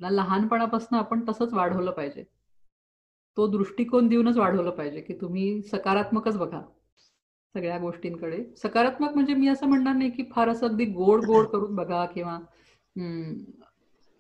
लहानपणापासून 0.01 0.99
आपण 0.99 1.21
तसंच 1.29 1.53
वाढवलं 1.53 1.91
पाहिजे. 1.91 2.25
तो 3.37 3.47
दृष्टिकोन 3.47 4.09
देऊनच 4.09 4.37
वाढवलं 4.37 4.71
पाहिजे 4.71 5.01
की 5.01 5.15
तुम्ही 5.21 5.63
सकारात्मकच 5.63 6.37
बघा 6.37 6.61
सगळ्या 7.55 7.79
गोष्टींकडे. 7.79 8.43
सकारात्मक 8.57 9.15
म्हणजे 9.15 9.35
मी 9.35 9.49
असं 9.49 9.69
म्हणणार 9.69 9.95
नाही 9.95 10.11
की 10.11 10.23
फार 10.31 10.49
असं 10.49 10.67
अगदी 10.69 10.85
गोड 10.85 11.25
गोड 11.25 11.47
करून 11.53 11.75
बघा 11.77 12.05
किंवा 12.05 12.39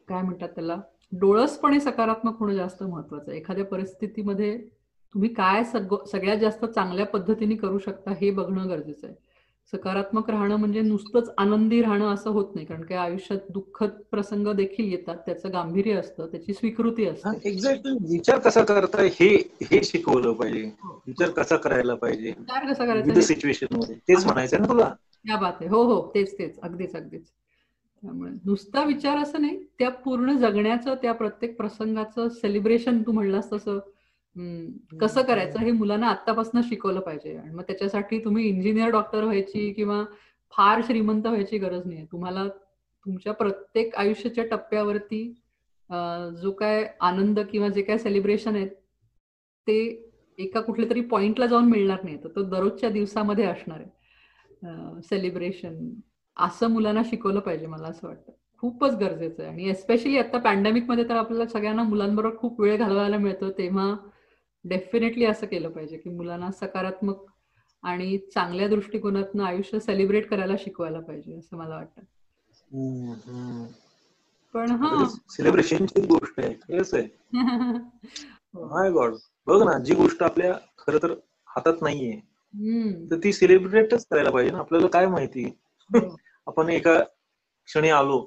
काय 0.08 0.22
म्हणतात 0.22 0.48
त्याला? 0.48 0.80
डोळसपणे 1.12 1.80
सकारात्मक 1.80 2.38
होणं 2.38 2.54
जास्त 2.54 2.82
महत्वाचं 2.82 3.30
आहे. 3.30 3.40
एखाद्या 3.40 3.64
परिस्थितीमध्ये 3.64 4.56
तुम्ही 5.14 5.28
काय 5.34 5.64
सगळ्यात 5.64 6.36
जास्त 6.36 6.64
चांगल्या 6.64 7.06
पद्धतीने 7.06 7.56
करू 7.56 7.78
शकता 7.78 8.10
हे 8.10 8.30
बघणं 8.30 8.68
गरजेचं 8.68 9.06
आहे. 9.06 9.16
सकारात्मक 9.72 10.30
राहणं 10.30 10.56
म्हणजे 10.56 10.80
नुसतंच 10.80 11.30
आनंदी 11.38 11.82
राहणं 11.82 12.14
असं 12.14 12.30
होत 12.30 12.54
नाही 12.54 12.66
कारण 12.66 12.82
काय 12.82 12.98
आयुष्यात 12.98 13.38
दुःखद 13.48 13.90
प्रसंग 14.10 14.48
देखील 14.48 14.92
येतात 14.92 15.16
त्याचं 15.16 15.52
गांभीर्य 15.52 15.94
असतं 15.94 16.26
त्याची 16.26 16.52
स्वीकृती 16.54 17.06
असते. 17.06 17.48
एक्झॅक्टली 17.48 17.92
विचार 18.10 18.38
कसा 18.38 18.62
करताय 18.64 19.08
हे 19.08 19.28
हे 19.62 19.82
शिकवलं 19.84 20.32
पाहिजे. 20.32 20.70
विचार 21.06 21.30
कसा 21.30 21.56
करायला 21.56 21.94
पाहिजे? 21.94 22.28
विचार 22.28 22.72
कसा 22.72 22.86
करायचा? 22.86 23.20
सिच्युएशनमध्ये 23.20 23.94
तेच 24.08 24.24
म्हणायचं 24.24 24.60
ना 24.60 24.68
तुला? 24.68 24.94
त्या 25.24 25.36
बात 25.36 25.52
आहे. 25.60 25.68
हो 25.68 25.82
हो. 25.84 26.00
तेच 26.14 26.38
तेच. 26.38 26.58
अगदीच 26.60 26.96
अगदीच. 26.96 27.30
त्यामुळे 28.02 28.30
नुसता 28.46 28.84
विचार 28.84 29.18
असं 29.18 29.40
नाही 29.40 29.58
त्या 29.78 29.90
पूर्ण 29.90 30.36
जगण्याचं 30.38 30.94
त्या 30.94 31.12
प्रत्येक 31.12 31.56
प्रसंगाचं 31.56 32.28
सेलिब्रेशन 32.28 33.02
तू 33.02 33.12
म्हणलास 33.12 33.52
तसं 33.52 33.78
कसं 35.00 35.22
करायचं 35.22 35.58
हे 35.58 35.70
मुलांना 35.72 36.08
आतापासून 36.08 36.62
शिकवलं 36.62 37.00
पाहिजे. 37.00 37.36
आणि 37.36 37.54
मग 37.54 37.62
त्याच्यासाठी 37.62 38.18
तुम्ही 38.24 38.44
इंजिनियर 38.48 38.90
डॉक्टर 38.90 39.24
व्हायची 39.24 39.72
किंवा 39.72 40.04
फार 40.52 40.80
श्रीमंत 40.86 41.26
व्हायची 41.26 41.58
गरज 41.58 41.86
नाही 41.86 42.04
तुम्हाला 42.12 42.46
तुमच्या 42.48 43.32
प्रत्येक 43.32 43.94
आयुष्याच्या 43.96 44.44
टप्प्यावरती 44.50 45.22
जो 46.42 46.50
काय 46.50 46.86
आनंद 47.00 47.38
किंवा 47.50 47.68
जे 47.68 47.82
काय 47.82 47.98
सेलिब्रेशन 47.98 48.56
आहेत 48.56 48.70
ते 49.66 49.78
एका 50.38 50.60
कुठल्या 50.60 50.88
तरी 50.90 51.00
पॉइंटला 51.00 51.46
जाऊन 51.46 51.68
मिळणार 51.70 52.02
नाही 52.04 52.16
तर 52.24 52.28
तो 52.36 52.42
दररोजच्या 52.42 52.90
दिवसामध्ये 52.90 53.44
असणार 53.44 53.80
आहे. 53.80 55.00
सेलिब्रेशन 55.02 55.88
असं 56.36 56.70
मुलांना 56.70 57.02
शिकवलं 57.04 57.40
पाहिजे 57.40 57.66
मला 57.66 57.88
असं 57.88 58.06
वाटतं. 58.08 58.32
खूपच 58.62 58.94
गरजेचं 58.96 59.42
आहे. 59.42 59.52
आणि 59.52 59.68
एस्पेशली 59.70 60.18
आता 60.18 60.38
पॅन्डेमिकमध्ये 60.38 61.04
तर 61.08 61.16
आपल्याला 61.16 61.46
सगळ्यांना 61.46 61.82
मुलांबरोबर 61.82 62.36
खूप 62.38 62.60
वेळ 62.60 62.76
घालवायला 62.76 63.18
मिळतो. 63.18 63.50
तेव्हा 63.50 63.94
डेफिनेटली 64.68 65.24
असं 65.24 65.46
केलं 65.46 65.68
पाहिजे 65.68 65.96
की 65.96 66.10
मुलांना 66.10 66.50
सकारात्मक 66.50 67.24
आणि 67.82 68.18
चांगल्या 68.18 68.68
दृष्टिकोनातून 68.68 69.40
आयुष्य 69.40 69.80
सेलिब्रेट 69.80 70.28
करायला 70.28 70.54
शिकवायला 70.58 71.00
पाहिजे 71.00 71.38
असं 71.38 71.56
मला 71.56 71.74
वाटतं. 71.74 72.02
पण 74.54 74.70
हा. 74.70 75.04
सेलिब्रेशनची 75.30 76.00
गोष्ट 76.00 76.40
आहे 76.40 76.54
गॉड 78.90 79.14
बघ 79.46 79.62
ना 79.62 79.78
जी 79.78 79.94
गोष्ट 79.94 80.22
आपल्या 80.22 80.54
खर 80.78 80.98
तर 81.02 81.14
हातात 81.46 81.82
नाहीये 81.82 82.20
तर 83.10 83.16
ती 83.24 83.32
सेलिब्रेटच 83.32 84.06
करायला 84.10 84.30
पाहिजे 84.30 84.52
ना. 84.52 84.58
आपल्याला 84.58 84.86
काय 84.86 85.06
माहिती? 85.06 85.58
आपण 86.46 86.68
एका 86.68 87.00
क्षणी 87.64 87.88
आलो 87.88 88.26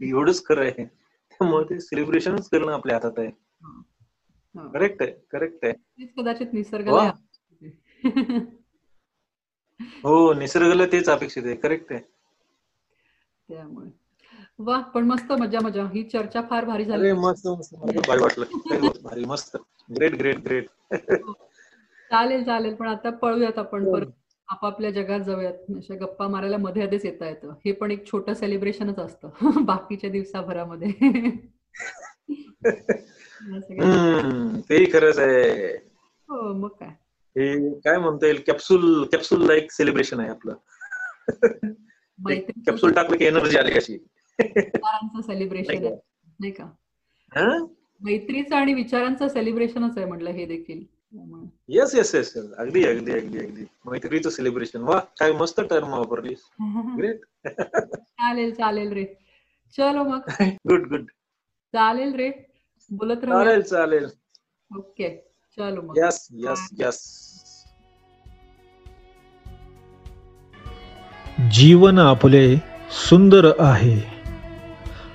एवढंच 0.00 0.44
खरं 0.46 0.60
आहे. 0.60 0.84
त्यामुळे 0.84 1.64
ते 1.64 1.80
सेलिब्रेशनच 1.80 2.48
करणं 2.48 2.72
आपल्या 2.72 2.96
हातात 2.96 3.18
आहे. 3.18 3.30
करेक्ट 4.58 5.02
आहे 5.02 5.12
करेक्ट 5.32 5.64
आहे. 5.64 6.06
कदाचित 6.06 6.46
निसर्ग 6.52 6.88
हो 10.02 10.32
निसर्गाला 10.34 10.86
तेच 10.86 11.08
अपेक्षित 11.08 11.42
आहे 11.46 11.54
करेक्ट 11.54 11.92
आहे. 11.92 12.00
त्यामुळे. 13.48 13.90
वा 14.58 14.80
पण 14.80 15.04
मस्त 15.04 15.32
मजा 15.32 15.58
मजा. 15.62 15.84
ही 15.84 16.02
चर्चा 16.02 16.40
फार 16.50 16.64
भारी 16.64 16.84
झाली. 16.84 17.12
मस्त 17.12 17.46
मस्त. 17.46 17.74
भारी 18.08 18.22
वाटलं. 18.22 18.44
भारी 19.02 19.24
मस्त. 19.24 19.56
ग्रेट 19.96 20.14
ग्रेट 20.14 20.36
ग्रेट 20.38 20.66
चालेल 22.10 22.44
चालेल. 22.44 22.74
पण 22.74 22.88
आता 22.88 23.10
पळूयात 23.10 23.58
आपण 23.58 23.92
परत. 23.92 24.06
आपापल्या 24.48 24.90
जगात 24.90 25.20
जाऊयात. 25.20 25.54
अशा 25.76 25.94
गप्पा 25.94 26.28
मारायला 26.28 26.56
मध्ये 26.56 26.82
आधीच 26.82 27.04
येता 27.04 27.28
येतं. 27.28 27.50
हे 27.64 27.72
पण 27.72 27.90
एक 27.90 28.06
छोटं 28.06 28.34
सेलिब्रेशनच 28.34 28.98
असतं. 28.98 29.28
बाकीच्या 29.64 30.10
दिवसाभरामध्ये. 30.10 30.92
ते 33.40 34.84
खरंच 34.92 35.18
आहे. 35.18 35.68
हो 36.28 36.52
मग 36.54 36.68
काय. 36.68 36.88
हे 37.36 37.74
काय 37.80 37.98
म्हणता 37.98 38.26
येईल 38.26 38.40
कॅप्सूल 38.46 39.04
कॅप्सूल 39.04 39.46
लाईक 39.46 39.72
सेलिब्रेशन 39.72 40.20
आहे 40.20 40.28
आपलं. 40.28 40.54
कॅप्सूल 42.66 42.92
टाकलं 42.92 43.16
की 43.16 43.24
एनर्जी 43.24 43.58
आली 43.58 43.70
कशी 43.70 43.98
सेलिब्रेशन 45.26 45.84
आहे 45.84 45.90
नाही 46.40 46.50
का? 46.50 46.64
हा? 47.32 47.58
मैत्रीचं 48.00 48.56
आणि 48.56 48.74
विचारांचं 48.74 49.28
सेलिब्रेशनच 49.28 49.98
आहे 49.98 50.06
म्हटलं 50.06 50.30
हे 50.30 50.46
देखील. 50.46 50.84
येस 51.68 51.94
येस 51.94 52.14
येस 52.14 52.36
अगदी 52.36 52.84
अगदी 52.84 53.12
अगदी 53.12 53.38
अगदी. 53.38 53.64
मैत्रीचं 53.84 54.30
सेलिब्रेशन 54.30 54.82
वा 54.82 54.98
काय 54.98 55.32
मस्त 55.32 55.60
टर्म 55.60 55.94
वापरलीस. 55.94 56.38
ग्रेट 56.98 57.20
चालेल 57.96 58.54
चालेल 58.54 58.92
रे. 58.92 59.04
चलो 59.76 60.04
मग. 60.04 60.20
गुड 60.68 60.88
गुड 60.88 61.04
चालेल 61.74 62.14
रे. 62.14 62.30
बोलत 62.92 63.20
राहू 63.24 63.44
चालेल 63.44 63.62
चालेल. 63.62 64.10
ओके 64.76 65.08
चलो 65.56 65.82
मग. 65.82 65.94
Yes 65.98 66.28
yes 66.32 66.68
yes. 66.80 66.98
जीवन 71.40 71.98
आपले 71.98 72.56
सुंदर 72.90 73.52
आहे. 73.60 74.00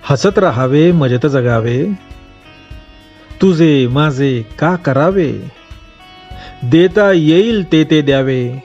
हसत 0.09 0.39
राहावे 0.39 0.91
मजेत 0.91 1.26
जगावे. 1.26 1.93
तुझे 3.41 3.88
माझे 3.88 4.43
का 4.59 4.76
करावे? 4.76 5.51
देता 6.63 7.11
येईल 7.11 7.72
ते 7.72 7.84
ते 7.84 8.01
द्यावे. 8.01 8.63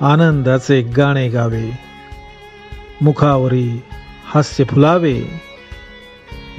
आनंदाचे 0.00 0.82
गाणे 0.82 1.28
गावे. 1.28 1.72
मुखावरी 3.02 3.82
हास्य 4.24 4.64
फुलावे. 4.64 5.22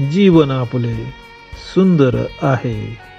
जीवन 0.01 0.51
आपले 0.51 1.23
सुंदर 1.74 2.28
आहे. 2.42 3.12